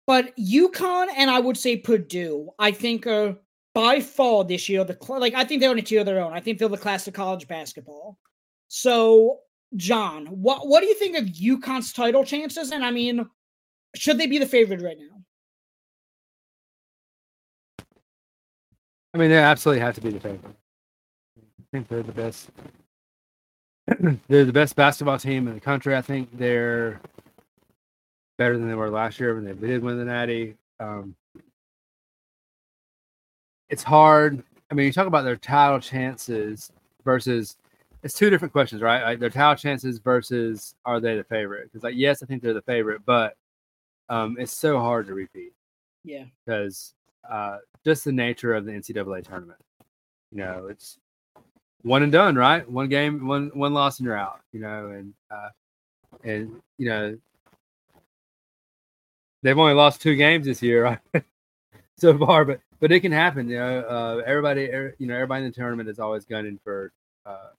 [0.07, 3.35] but UConn and I would say Purdue, I think are
[3.75, 6.33] by far this year the like I think they're on a tier of their own.
[6.33, 8.17] I think they're the class of college basketball.
[8.67, 9.39] So,
[9.75, 12.71] John, what what do you think of UConn's title chances?
[12.71, 13.29] And I mean,
[13.95, 15.18] should they be the favorite right now?
[19.13, 20.55] I mean, they absolutely have to be the favorite
[21.37, 22.49] I think they're the best.
[24.27, 25.95] they're the best basketball team in the country.
[25.95, 26.99] I think they're
[28.37, 30.55] better than they were last year when they did win the Natty.
[30.79, 31.15] Um,
[33.69, 34.43] it's hard.
[34.71, 36.71] I mean, you talk about their title chances
[37.03, 37.57] versus
[38.03, 39.03] it's two different questions, right?
[39.03, 41.65] Like their title chances versus are they the favorite?
[41.65, 43.35] Because like yes, I think they're the favorite, but
[44.09, 45.53] um, it's so hard to repeat.
[46.03, 46.93] Yeah, because
[47.29, 49.59] uh, just the nature of the NCAA tournament.
[50.31, 50.97] You know, it's
[51.81, 52.69] one and done, right?
[52.69, 54.41] One game, one one loss, and you're out.
[54.51, 55.49] You know, and uh,
[56.23, 57.17] and you know
[59.43, 61.23] they've only lost two games this year, right?
[61.97, 63.49] so far, but but it can happen.
[63.49, 66.91] You know, uh, everybody, you know, everybody in the tournament is always gunning for
[67.25, 67.49] uh,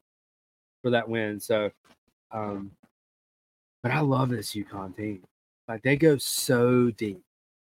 [0.83, 1.41] for that win.
[1.41, 1.71] So,
[2.33, 2.71] um,
[3.83, 5.23] but I love this UConn team.
[5.69, 7.23] Like they go so deep.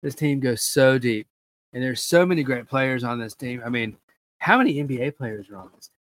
[0.02, 1.26] This team goes so deep,
[1.74, 3.60] and there's so many great players on this team.
[3.66, 3.96] I mean,
[4.38, 5.94] how many NBA players are on this team?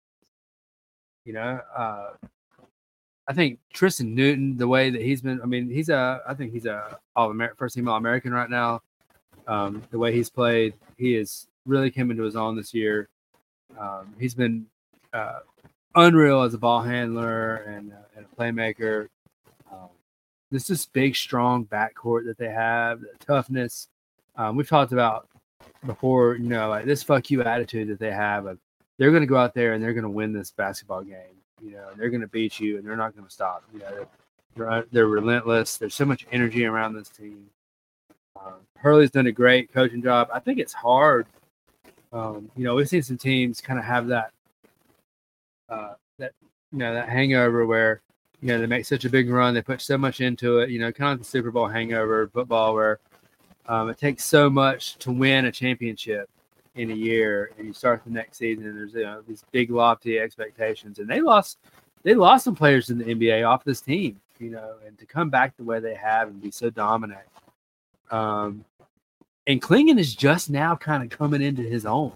[1.25, 2.09] You know, uh,
[3.27, 6.51] I think Tristen Newton, the way that he's been, I mean, he's a, I think
[6.51, 8.81] he's a all American, first team All American right now.
[9.47, 13.07] Um, the way he's played, he has really came into his own this year.
[13.79, 14.65] Um, he's been
[15.13, 15.39] uh,
[15.95, 19.07] unreal as a ball handler and, uh, and a playmaker.
[19.71, 19.89] Um,
[20.51, 23.87] this is big, strong backcourt that they have, the toughness.
[24.35, 25.27] Um, we've talked about
[25.85, 28.59] before, you know, like this fuck you attitude that they have of
[28.97, 31.35] they're going to go out there and they're going to win this basketball game.
[31.61, 33.63] You know, they're going to beat you and they're not going to stop.
[33.73, 34.07] You know,
[34.55, 35.77] they're, they're relentless.
[35.77, 37.47] There's so much energy around this team.
[38.39, 40.29] Uh, Hurley's done a great coaching job.
[40.33, 41.27] I think it's hard.
[42.13, 44.31] Um, you know, we've seen some teams kind of have that
[45.69, 46.33] uh, that
[46.71, 48.01] you know that hangover where
[48.41, 50.69] you know they make such a big run, they put so much into it.
[50.69, 52.99] You know, kind of the Super Bowl hangover football where
[53.67, 56.29] um, it takes so much to win a championship
[56.75, 59.69] in a year, and you start the next season, and there's you know, these big
[59.71, 61.59] lofty expectations, and they lost
[62.03, 65.29] they lost some players in the NBA off this team, you know, and to come
[65.29, 67.21] back the way they have and be so dominant.
[68.09, 68.65] Um,
[69.47, 72.13] and Clingan is just now kind of coming into his own.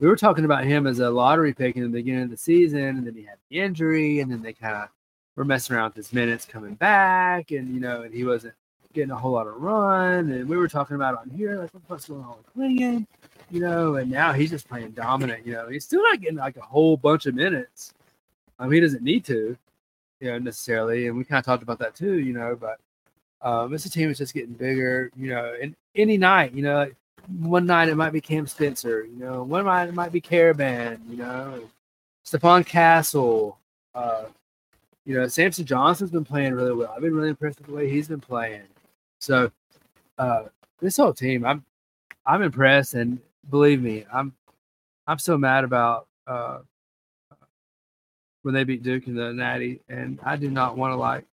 [0.00, 2.80] We were talking about him as a lottery pick in the beginning of the season,
[2.80, 4.88] and then he had the injury, and then they kind of
[5.36, 8.54] were messing around with his minutes coming back, and you know, and he wasn't
[8.96, 12.08] getting a whole lot of run, and we were talking about on here like what's
[12.08, 13.06] going on with Clingan,
[13.50, 15.46] you know, and now he's just playing dominant.
[15.46, 17.94] You know, he's still not getting like a whole bunch of minutes.
[18.58, 19.56] Um, he doesn't need to,
[20.20, 22.80] you know, necessarily, and we kind of talked about that too, you know, but
[23.42, 26.90] um, this team is just getting bigger, you know, and any night, you know,
[27.38, 30.98] one night it might be Cam Spencer, you know, one night it might be Karaban,
[31.08, 31.60] you know,
[32.24, 33.58] Stephon Castle,
[33.94, 34.24] uh,
[35.04, 36.92] you know, Samson Johnson's been playing really well.
[36.94, 38.62] I've been really impressed with the way he's been playing.
[39.18, 39.50] So
[40.18, 40.44] uh,
[40.80, 41.64] this whole team, I'm
[42.24, 43.18] I'm impressed, and
[43.50, 44.32] believe me, I'm
[45.06, 46.58] I'm so mad about uh,
[48.42, 51.24] when they beat Duke in the Natty, and I do not want to like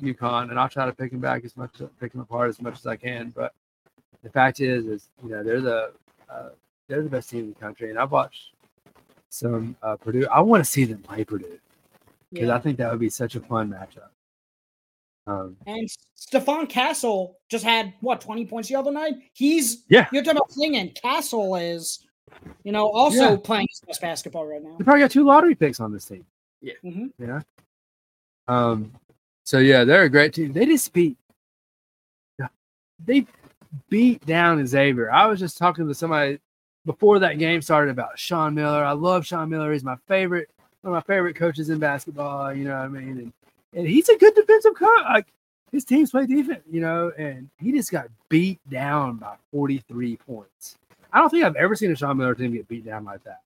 [0.00, 2.74] UConn, and I'll try to pick them back as much, pick them apart as much
[2.74, 3.30] as I can.
[3.30, 3.54] But
[4.22, 5.92] the fact is, is you know they're the
[6.28, 6.50] uh,
[6.88, 8.52] they're the best team in the country, and I've watched
[9.28, 10.26] some uh, Purdue.
[10.30, 11.58] I want to see them play Purdue
[12.32, 12.54] because yeah.
[12.54, 14.08] I think that would be such a fun matchup.
[15.26, 19.14] Um, and Stephon Castle just had what twenty points the other night.
[19.32, 20.08] He's yeah.
[20.12, 20.90] You're talking about singing.
[20.90, 22.04] Castle is,
[22.64, 23.36] you know, also yeah.
[23.36, 24.76] playing his best basketball right now.
[24.78, 26.26] They probably got two lottery picks on this team.
[26.60, 26.74] Yeah.
[26.84, 27.24] Mm-hmm.
[27.24, 27.40] Yeah.
[28.48, 28.92] Um.
[29.44, 30.52] So yeah, they're a great team.
[30.52, 31.16] They just beat.
[33.04, 33.26] They
[33.88, 35.10] beat down Xavier.
[35.10, 36.38] I was just talking to somebody
[36.84, 38.84] before that game started about Sean Miller.
[38.84, 39.72] I love Sean Miller.
[39.72, 40.50] He's my favorite,
[40.82, 42.54] one of my favorite coaches in basketball.
[42.54, 43.18] You know what I mean?
[43.18, 43.32] And
[43.72, 45.04] and he's a good defensive coach.
[45.04, 45.26] Like
[45.70, 50.76] his teams play defense, you know, and he just got beat down by 43 points.
[51.12, 53.40] I don't think I've ever seen a Sean Miller team get beat down like that.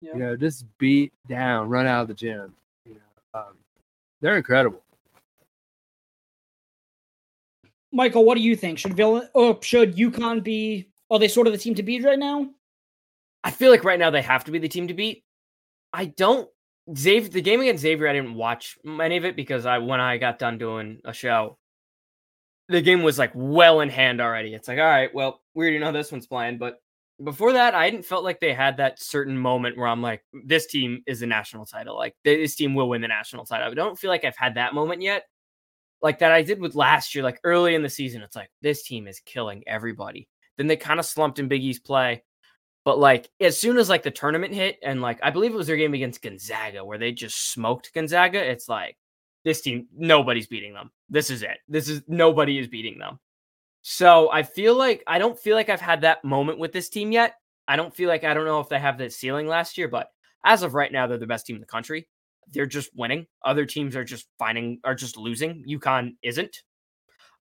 [0.00, 0.12] Yeah.
[0.14, 2.54] You know, just beat down, run out of the gym.
[2.86, 3.54] You know, um,
[4.20, 4.82] they're incredible.
[7.90, 8.78] Michael, what do you think?
[8.78, 10.88] Should Villain or should UConn be?
[11.10, 12.50] Are they sort of the team to beat right now?
[13.42, 15.24] I feel like right now they have to be the team to beat.
[15.92, 16.48] I don't
[16.96, 20.16] Xavier, the game against Xavier, I didn't watch many of it because I when I
[20.18, 21.58] got done doing a show,
[22.68, 24.54] the game was like well in hand already.
[24.54, 26.80] It's like, all right, well, we already know this one's playing, but
[27.24, 30.66] before that, I didn't felt like they had that certain moment where I'm like, this
[30.66, 31.96] team is the national title.
[31.96, 33.70] Like this team will win the national title.
[33.70, 35.24] I don't feel like I've had that moment yet.
[36.00, 38.22] Like that I did with last year, like early in the season.
[38.22, 40.28] It's like this team is killing everybody.
[40.56, 42.22] Then they kind of slumped in Big East play.
[42.88, 45.66] But like as soon as like the tournament hit and like I believe it was
[45.66, 48.96] their game against Gonzaga where they just smoked Gonzaga, it's like
[49.44, 50.90] this team nobody's beating them.
[51.10, 51.58] This is it.
[51.68, 53.18] This is nobody is beating them.
[53.82, 57.12] So I feel like I don't feel like I've had that moment with this team
[57.12, 57.34] yet.
[57.66, 60.08] I don't feel like I don't know if they have that ceiling last year, but
[60.42, 62.08] as of right now, they're the best team in the country.
[62.54, 63.26] They're just winning.
[63.44, 65.62] Other teams are just finding are just losing.
[65.68, 66.62] UConn isn't.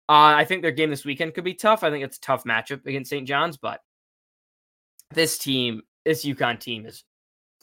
[0.10, 1.86] Uh, I think their game this weekend could be tough.
[1.86, 3.26] I think it's a tough matchup against St.
[3.26, 3.80] John's, but
[5.12, 7.04] this team, this UConn team is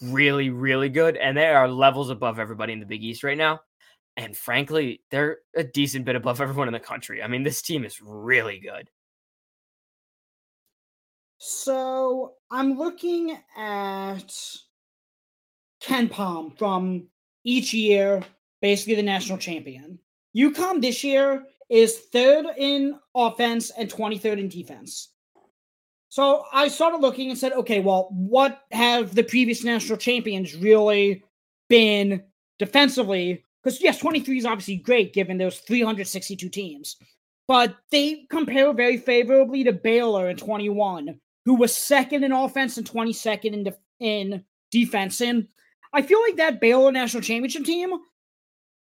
[0.03, 1.17] really, really good.
[1.17, 3.61] And they are levels above everybody in the Big East right now.
[4.17, 7.23] And frankly, they're a decent bit above everyone in the country.
[7.23, 8.91] I mean, this team is really good.
[11.39, 14.35] So I'm looking at
[15.83, 17.07] KenPom from
[17.45, 18.23] each year,
[18.63, 19.99] basically the national champion.
[20.35, 25.11] UConn this year is third in offense and 23rd in defense.
[26.14, 31.24] So I started looking and said, okay, well, what have the previous national champions really
[31.68, 32.22] been
[32.61, 33.44] defensively?
[33.61, 36.94] Because yes, 23 is obviously great given those 362 teams,
[37.48, 42.88] but they compare very favorably to Baylor in 21, who was second in offense and
[42.88, 45.20] 22nd in de- in defense.
[45.20, 45.48] And
[45.92, 47.92] I feel like that Baylor national championship team,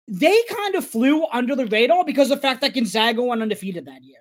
[0.08, 3.84] they kind of flew under the radar because of the fact that Gonzaga went undefeated
[3.84, 4.20] that year.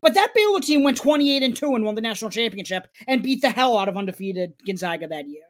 [0.00, 3.42] But that Baylor team went 28 and 2 and won the national championship and beat
[3.42, 5.42] the hell out of undefeated Gonzaga that year.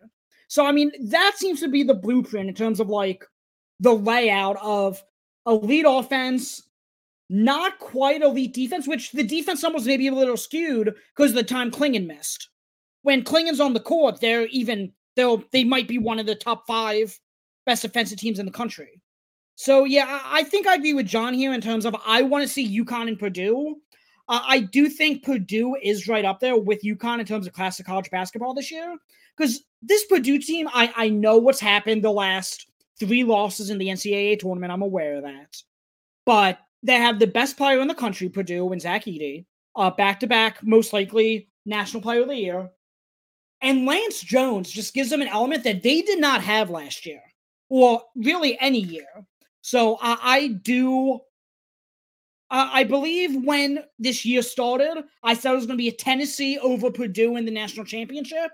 [0.49, 3.25] So, I mean, that seems to be the blueprint in terms of like
[3.81, 5.03] the layout of
[5.47, 6.63] elite offense,
[7.29, 11.43] not quite elite defense, which the defense almost maybe a little skewed because of the
[11.43, 12.49] time Clingan missed.
[13.03, 16.67] When Clingan's on the court, they're even, they'll, they might be one of the top
[16.67, 17.19] five
[17.67, 19.03] best defensive teams in the country.
[19.57, 22.49] So, yeah, I think I agree with John here in terms of I want to
[22.49, 23.77] see UConn and Purdue
[24.29, 28.11] I do think Purdue is right up there with UConn in terms of classic college
[28.11, 28.97] basketball this year.
[29.37, 32.69] Because this Purdue team, I, I know what's happened the last
[32.99, 34.73] three losses in the NCAA tournament.
[34.73, 35.57] I'm aware of that.
[36.27, 40.21] But they have the best player in the country, Purdue, and Zach Edey, uh, back
[40.21, 42.71] to back, most likely national player of the year.
[43.61, 47.23] And Lance Jones just gives them an element that they did not have last year,
[47.69, 49.07] or really any year.
[49.63, 51.21] So uh, I do
[52.51, 55.93] uh, I believe when this year started, I said it was going to be a
[55.93, 58.51] Tennessee over Purdue in the national championship.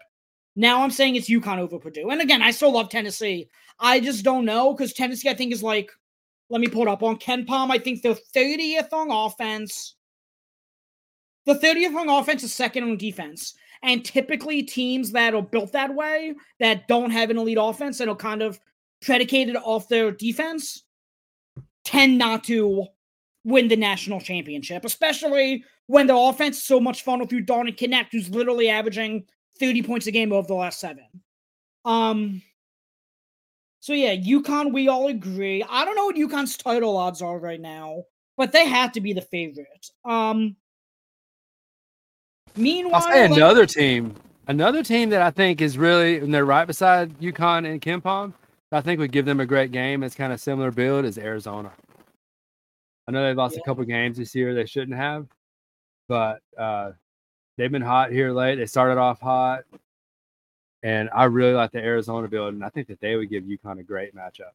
[0.57, 2.11] Now I'm saying it's UConn over Purdue.
[2.11, 3.49] And again, I still love Tennessee.
[3.79, 5.91] I just don't know because Tennessee, I think, is like
[6.51, 7.71] let me pull it up on KenPom.
[7.71, 9.97] I think they're 30th on offense.
[11.47, 13.55] The 30th on offense is second on defense.
[13.83, 18.09] And typically, teams that are built that way, that don't have an elite offense, that
[18.09, 18.59] are kind of
[19.03, 20.85] predicated off their defense,
[21.85, 22.87] tend not to
[23.45, 28.09] win the national championship, especially when the offense is so much fun through and Knecht,
[28.11, 29.27] who's literally averaging
[29.61, 31.07] 30 points a game over the last seven.
[31.85, 32.43] Um,
[33.81, 35.63] so yeah, UConn, we all agree.
[35.69, 38.05] I don't know what UConn's title odds are right now,
[38.37, 39.91] but they have to be the favorite.
[40.05, 40.57] Um,
[42.57, 44.15] meanwhile, I'll say another like, team,
[44.49, 48.33] another team that I think is really, and they're right beside UConn and KenPom.
[48.73, 50.03] I think would give them a great game.
[50.03, 51.71] It's kind of similar build as Arizona.
[53.07, 53.61] I know they've lost yeah.
[53.63, 55.27] a couple games this year they shouldn't have,
[56.09, 56.93] but uh,
[57.57, 58.57] they've been hot here late.
[58.57, 59.65] They started off hot.
[60.83, 63.81] And I really like the Arizona build, and I think that they would give UConn
[63.81, 64.53] a great matchup.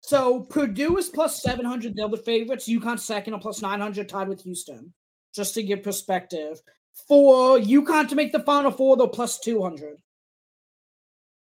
[0.00, 1.94] So Purdue is plus 700.
[1.94, 2.68] They're the favorites.
[2.68, 4.94] UConn second and plus 900, tied with Houston.
[5.34, 6.62] Just to give perspective.
[7.06, 9.98] For UConn to make the Final Four, they're plus 200.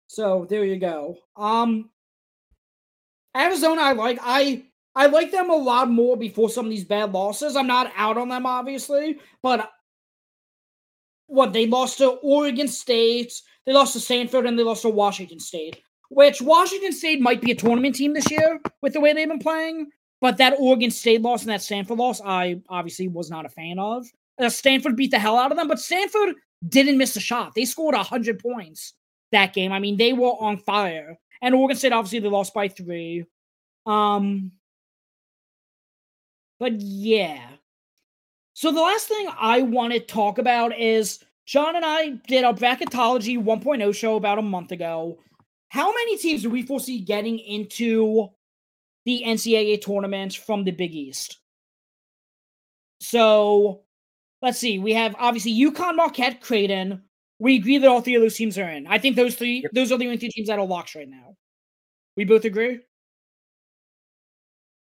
[0.07, 1.19] So there you go.
[1.37, 1.91] Um,
[3.37, 4.19] Arizona, I like.
[4.23, 4.65] I
[4.97, 7.57] I like them a lot more before some of these bad losses.
[7.57, 9.71] I'm not out on them, obviously, but
[11.27, 13.33] what they lost to Oregon State,
[13.67, 15.81] they lost to Stanford, and they lost to Washington State.
[16.11, 19.39] Which Washington State might be a tournament team this year with the way they've been
[19.39, 19.91] playing,
[20.21, 23.79] but that Oregon State loss and that Stanford loss, I obviously was not a fan
[23.79, 24.07] of.
[24.39, 26.37] Uh, Stanford beat the hell out of them, but Stanford
[26.69, 27.53] didn't miss a shot.
[27.55, 28.95] They scored 100 points
[29.33, 29.73] that game.
[29.73, 31.19] I mean, they were on fire.
[31.43, 33.25] And Oregon State, obviously, they lost by three.
[33.87, 34.53] Um,
[36.65, 37.47] but yeah,
[38.55, 42.55] so the last thing I want to talk about is John and I did a
[42.55, 45.19] bracketology 1.0 show about a month ago.
[45.69, 48.29] How many teams do we foresee getting into
[49.05, 51.37] the NCAA tournament from the Big East?
[52.99, 53.83] So
[54.41, 54.79] let's see.
[54.79, 57.03] We have obviously UConn, Marquette, Creighton.
[57.41, 58.87] We agree that all three of those teams are in.
[58.87, 61.37] I think those three, those are the only three teams that are locked right now.
[62.17, 62.81] We both agree.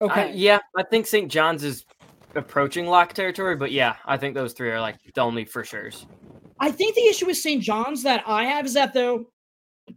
[0.03, 0.31] Okay.
[0.31, 1.31] Uh, yeah, I think St.
[1.31, 1.87] John's is
[2.35, 6.07] approaching lock territory, but yeah, I think those three are like the only for sure's.
[6.59, 7.63] I think the issue with St.
[7.63, 9.19] John's that I have is that they're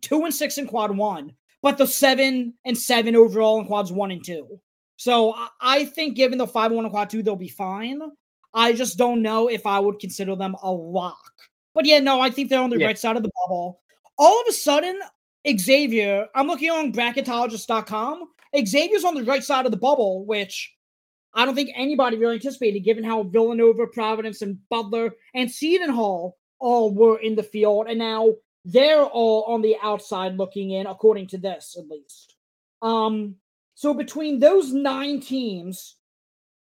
[0.02, 4.12] two and six in quad one, but the seven and seven overall in quads one
[4.12, 4.60] and two.
[4.98, 8.00] So I think given the five and one and quad two, they'll be fine.
[8.54, 11.32] I just don't know if I would consider them a lock.
[11.74, 12.88] But yeah, no, I think they're on the yeah.
[12.88, 13.82] right side of the bubble.
[14.18, 15.00] All of a sudden,
[15.58, 18.30] Xavier, I'm looking on bracketologist.com.
[18.64, 20.74] Xavier's on the right side of the bubble, which
[21.34, 26.38] I don't think anybody really anticipated, given how Villanova, Providence, and Butler and Seton Hall
[26.60, 28.34] all were in the field, and now
[28.64, 32.36] they're all on the outside looking in, according to this at least.
[32.82, 33.36] Um,
[33.76, 35.98] so between those nine teams,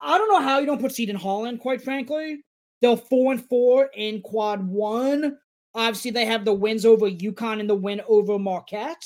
[0.00, 2.44] I don't know how you don't put Seton Hall in, quite frankly.
[2.80, 5.38] They're four and four in quad one.
[5.74, 9.04] Obviously, they have the wins over UConn and the win over Marquette.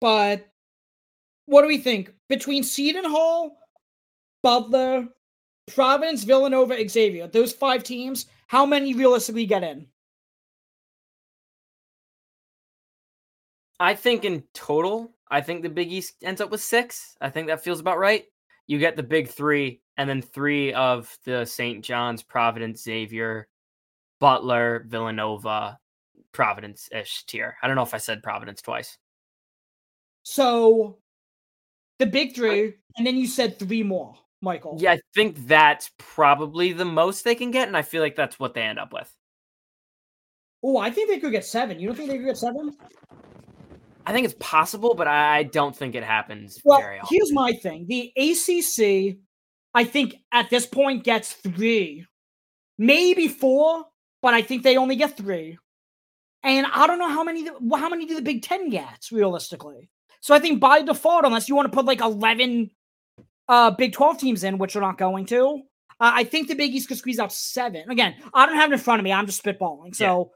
[0.00, 0.48] But
[1.46, 2.12] what do we think?
[2.28, 3.58] Between Seton Hall,
[4.42, 5.08] Butler,
[5.74, 9.86] Providence, Villanova, Xavier, those five teams, how many realistically get in?
[13.80, 17.16] I think in total, I think the Big East ends up with six.
[17.20, 18.24] I think that feels about right.
[18.66, 21.84] You get the big three, and then three of the St.
[21.84, 23.48] John's, Providence, Xavier,
[24.20, 25.78] Butler, Villanova,
[26.32, 27.56] Providence ish tier.
[27.62, 28.98] I don't know if I said Providence twice.
[30.30, 30.98] So
[31.98, 34.76] the big three, and then you said three more, Michael.
[34.78, 38.38] Yeah, I think that's probably the most they can get, and I feel like that's
[38.38, 39.10] what they end up with.
[40.62, 41.80] Oh, I think they could get seven.
[41.80, 42.76] You don't think they could get seven?
[44.04, 47.86] I think it's possible, but I don't think it happens well, Here's my thing.
[47.88, 49.16] The ACC,
[49.72, 52.04] I think at this point gets three,
[52.76, 53.86] maybe four,
[54.20, 55.56] but I think they only get three.
[56.42, 59.88] And I don't know how many how many do the Big Ten get realistically.
[60.20, 62.70] So I think by default, unless you want to put like 11
[63.48, 65.62] uh, Big 12 teams in, which we're not going to,
[66.00, 67.90] uh, I think the Big East could squeeze out seven.
[67.90, 69.12] Again, I don't have it in front of me.
[69.12, 69.94] I'm just spitballing.
[69.94, 70.30] So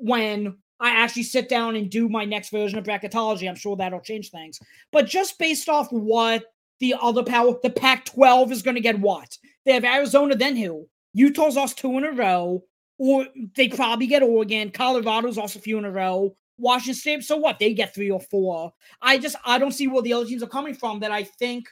[0.00, 0.10] yeah.
[0.10, 4.00] when I actually sit down and do my next version of bracketology, I'm sure that'll
[4.00, 4.58] change things.
[4.90, 6.44] But just based off what
[6.80, 9.38] the other power, the Pac 12 is going to get what?
[9.64, 10.88] They have Arizona, then who?
[11.12, 12.64] Utah's lost two in a row,
[12.98, 13.26] or
[13.56, 14.70] they probably get Oregon.
[14.70, 16.36] Colorado's also a few in a row.
[16.58, 17.58] Washington State, so what?
[17.58, 18.72] They get three or four.
[19.02, 21.68] I just I don't see where the other teams are coming from that I think.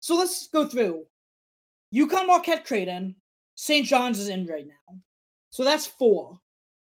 [0.00, 1.04] So let's go through.
[1.94, 3.16] UConn, Marquette, Creighton,
[3.54, 3.86] St.
[3.86, 4.96] John's is in right now,
[5.50, 6.38] so that's four.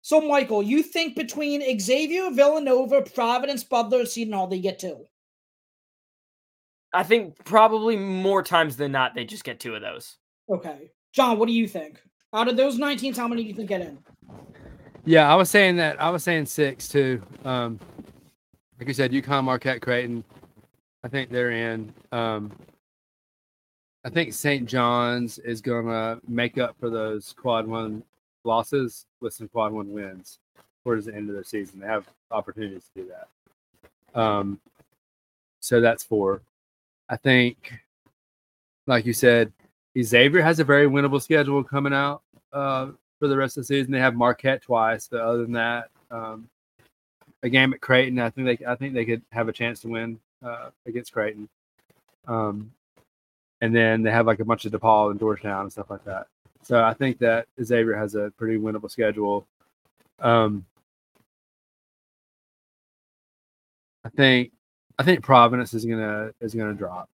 [0.03, 5.05] So Michael, you think between Xavier, Villanova, Providence, Butler, and Seton Hall, they get two?
[6.93, 10.17] I think probably more times than not they just get two of those.
[10.49, 12.01] Okay, John, what do you think?
[12.33, 13.99] Out of those 19, how many do you think get in?
[15.09, 15.99] Yeah, I was saying that.
[16.03, 17.23] I was saying six too.
[17.43, 17.81] Um,
[18.79, 20.23] like you said, UConn, Marquette, Creighton.
[21.03, 21.95] I think they're in.
[22.13, 22.53] Um,
[24.05, 24.67] I think St.
[24.69, 28.03] John's is gonna make up for those quad one
[28.45, 30.41] losses with some quad one wins
[30.85, 31.81] towards the end of the season.
[31.81, 34.21] They have opportunities to do that.
[34.21, 34.61] Um,
[35.61, 36.43] so that's four.
[37.09, 37.73] I think,
[38.87, 39.55] like you said,
[39.99, 42.21] Xavier has a very winnable schedule coming out
[42.53, 42.89] uh,
[43.19, 43.93] for the rest of the season.
[43.93, 46.49] They have Marquette twice, but other than that, um,
[47.43, 49.89] a game at Creighton, I think they I think they could have a chance to
[49.89, 51.49] win uh, against Creighton.
[52.27, 52.73] Um,
[53.61, 56.27] and then they have like a bunch of DePaul and Georgetown and stuff like that.
[56.63, 59.47] So I think that Xavier has a pretty winnable schedule.
[60.21, 60.65] Um,
[64.05, 64.53] I think
[64.99, 67.09] I think Providence is gonna is gonna drop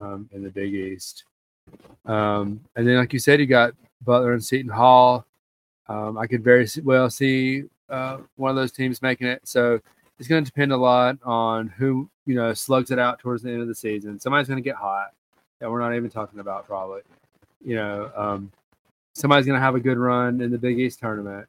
[0.00, 1.24] um, in the Big East.
[2.04, 3.72] Um, and then, like you said, you got
[4.02, 5.26] Butler and Seton Hall.
[5.88, 9.40] Um, I could very well see uh, one of those teams making it.
[9.44, 9.80] So
[10.18, 13.50] it's going to depend a lot on who you know slugs it out towards the
[13.50, 14.18] end of the season.
[14.18, 15.12] Somebody's going to get hot
[15.60, 17.02] that we're not even talking about probably.
[17.64, 18.52] You know, um,
[19.14, 21.48] somebody's going to have a good run in the Big East tournament,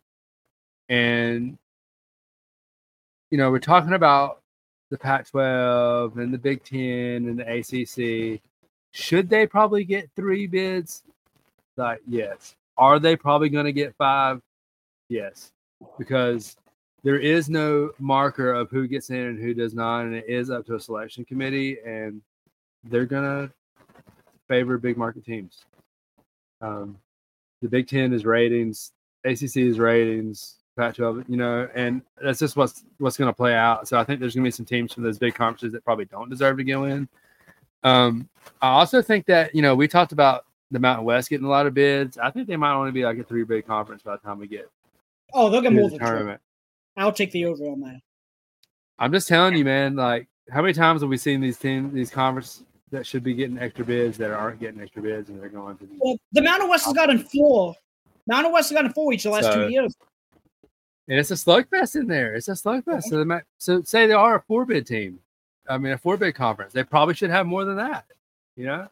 [0.89, 1.57] and
[3.31, 4.41] you know we're talking about
[4.89, 7.43] the Pac-12 and the Big Ten and the
[8.35, 8.41] ACC.
[8.91, 11.03] Should they probably get three bids?
[11.77, 12.55] Like yes.
[12.77, 14.41] Are they probably going to get five?
[15.09, 15.51] Yes,
[15.97, 16.55] because
[17.03, 20.49] there is no marker of who gets in and who does not, and it is
[20.49, 22.21] up to a selection committee, and
[22.83, 23.49] they're gonna
[24.47, 25.63] favor big market teams.
[26.61, 26.97] Um,
[27.61, 28.91] the Big Ten is ratings,
[29.23, 33.87] ACC is ratings, Pac-12, you know, and that's just what's what's going to play out.
[33.87, 36.05] So I think there's going to be some teams from those big conferences that probably
[36.05, 37.09] don't deserve to go in.
[37.83, 38.29] Um,
[38.61, 41.67] I also think that you know we talked about the Mountain West getting a lot
[41.67, 42.17] of bids.
[42.17, 44.47] I think they might only be like a three bid conference by the time we
[44.47, 44.69] get.
[45.33, 46.41] Oh, they'll get more than tournament.
[46.97, 47.99] I'll take the over on that.
[48.99, 49.95] I'm just telling you, man.
[49.95, 53.59] Like, how many times have we seen these teams, these conference that should be getting
[53.59, 55.93] extra bids that aren't getting extra bids, and they're going to the.
[55.99, 57.75] Well, the Mountain West has gotten four.
[58.27, 59.95] Mountain West has gotten four each the last so, two years.
[61.07, 62.35] And it's a slugfest in there.
[62.35, 63.03] It's a slugfest.
[63.03, 65.19] So, might, so say they are a four bid team.
[65.69, 66.73] I mean, a four bid conference.
[66.73, 68.05] They probably should have more than that.
[68.55, 68.87] You know.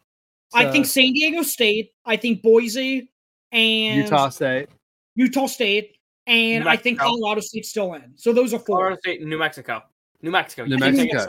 [0.49, 1.91] So, I think San Diego State.
[2.05, 3.11] I think Boise
[3.51, 4.69] and Utah State.
[5.15, 5.95] Utah State
[6.27, 8.13] and I think Colorado State's still in.
[8.15, 8.77] So those are four.
[8.77, 9.81] Colorado State and New Mexico.
[10.21, 10.65] New Mexico.
[10.65, 11.25] New Mexico.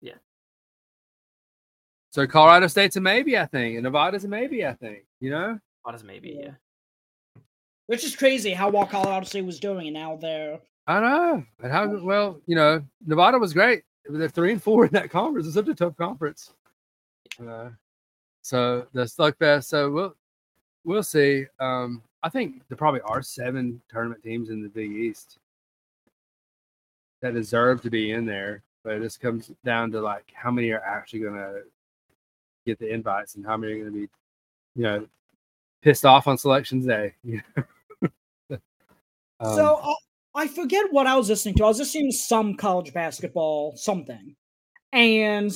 [0.00, 0.14] Yeah.
[2.10, 5.04] So Colorado State's a maybe, I think, and Nevada's a maybe, I think.
[5.20, 6.52] You know, Nevada's a maybe, yeah.
[7.86, 10.58] Which is crazy how well Colorado State was doing, and now they're.
[10.86, 13.82] I know, and how well you know Nevada was great.
[14.06, 15.46] They're three and four in that conference.
[15.46, 16.52] It's such a tough conference.
[17.40, 17.70] Uh,
[18.42, 19.64] so the slugfest.
[19.64, 20.14] So we'll
[20.84, 21.46] we'll see.
[21.58, 25.38] Um, I think there probably are seven tournament teams in the Big East
[27.22, 30.70] that deserve to be in there, but it just comes down to like how many
[30.70, 31.62] are actually going to
[32.66, 34.08] get the invites and how many are going to be,
[34.76, 35.06] you know,
[35.82, 37.14] pissed off on selections day.
[38.50, 38.60] um,
[39.40, 39.94] so uh,
[40.34, 41.64] I forget what I was listening to.
[41.64, 44.34] I was listening to some college basketball something,
[44.92, 45.52] and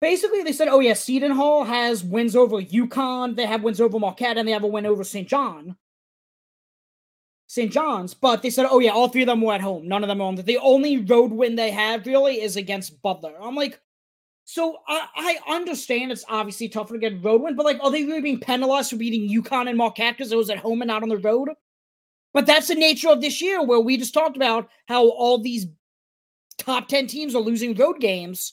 [0.00, 3.98] basically they said, oh yeah, Seton Hall has wins over UConn, they have wins over
[3.98, 5.28] Marquette, and they have a win over St.
[5.28, 5.76] John.
[7.46, 7.72] St.
[7.72, 9.88] John's, but they said, oh yeah, all three of them were at home.
[9.88, 10.36] None of them were on.
[10.36, 13.32] The only road win they have really is against Butler.
[13.40, 13.80] I'm like,
[14.44, 18.04] so I, I understand it's obviously tougher to get road win, but like, are they
[18.04, 21.02] really being penalized for beating UConn and Marquette because it was at home and not
[21.02, 21.48] on the road?
[22.34, 25.66] But that's the nature of this year, where we just talked about how all these
[26.58, 28.52] top 10 teams are losing road games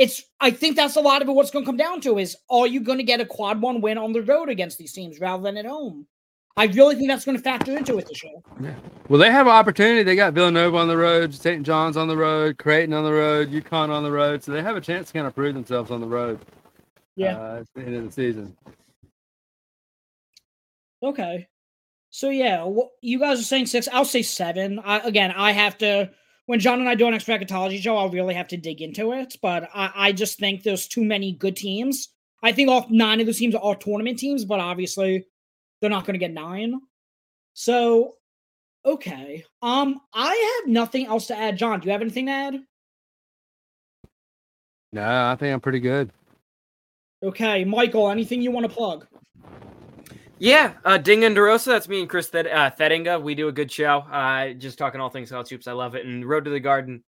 [0.00, 1.32] it's I think that's a lot of it.
[1.32, 3.82] What's going to come down to is are you going to get a quad one
[3.82, 6.06] win on the road against these teams rather than at home?
[6.56, 8.32] I really think that's going to factor into it this year.
[8.60, 8.74] Yeah.
[9.10, 10.02] Well, they have an opportunity.
[10.02, 11.64] They got Villanova on the road, St.
[11.64, 14.76] John's on the road, Creighton on the road, UConn on the road, so they have
[14.76, 16.40] a chance to kind of prove themselves on the road.
[17.14, 18.56] Yeah, uh, at the end of the season.
[21.02, 21.46] Okay,
[22.08, 22.66] so yeah,
[23.02, 23.86] you guys are saying six.
[23.92, 24.80] I'll say seven.
[24.82, 26.10] I, again, I have to
[26.50, 29.36] when John and I do an bracketology show, I'll really have to dig into it.
[29.40, 32.08] But I, I just think there's too many good teams.
[32.42, 35.26] I think all nine of those teams are all tournament teams, but obviously
[35.80, 36.80] they're not going to get nine.
[37.54, 38.16] So,
[38.84, 39.44] okay.
[39.62, 41.56] Um, I have nothing else to add.
[41.56, 42.54] John, do you have anything to add?
[44.92, 46.10] No, I think I'm pretty good.
[47.22, 49.06] Okay, Michael, anything you want to plug?
[50.40, 51.66] Yeah, uh, Ding and DeRosa.
[51.66, 53.22] That's me and Chris Thed- uh, Thedinga.
[53.22, 53.98] We do a good show.
[53.98, 55.68] Uh, just talking all things college hoops.
[55.68, 56.06] I love it.
[56.06, 57.04] And Road to the Garden.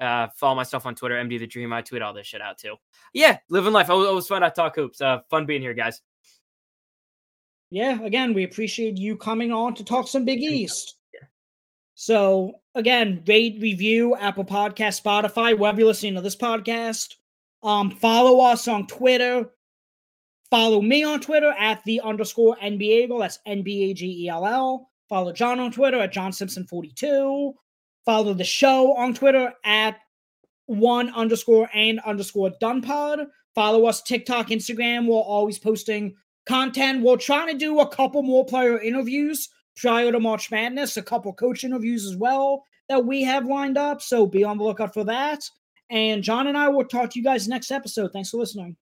[0.00, 1.74] Uh, follow my stuff on Twitter, MD the Dream.
[1.74, 2.76] I tweet all this shit out too.
[3.12, 3.90] Yeah, living life.
[3.90, 4.42] Always, always fun.
[4.42, 5.02] I talk hoops.
[5.02, 6.00] Uh, fun being here, guys.
[7.68, 10.96] Yeah, again, we appreciate you coming on to talk some Big East.
[11.94, 17.16] So again, rate, review, Apple Podcast, Spotify, wherever you're listening to this podcast.
[17.62, 19.50] Um, follow us on Twitter.
[20.50, 24.46] Follow me on Twitter at the underscore NBA That's N B A G E L
[24.46, 24.90] L.
[25.08, 27.54] Follow John on Twitter at John Simpson 42.
[28.04, 29.98] Follow the show on Twitter at
[30.66, 33.26] one underscore and underscore donepod.
[33.54, 35.06] Follow us TikTok, Instagram.
[35.06, 36.14] We're always posting
[36.46, 37.02] content.
[37.02, 41.32] We're trying to do a couple more player interviews prior to March Madness, a couple
[41.32, 44.02] coach interviews as well that we have lined up.
[44.02, 45.48] So be on the lookout for that.
[45.90, 48.12] And John and I will talk to you guys next episode.
[48.12, 48.76] Thanks for listening.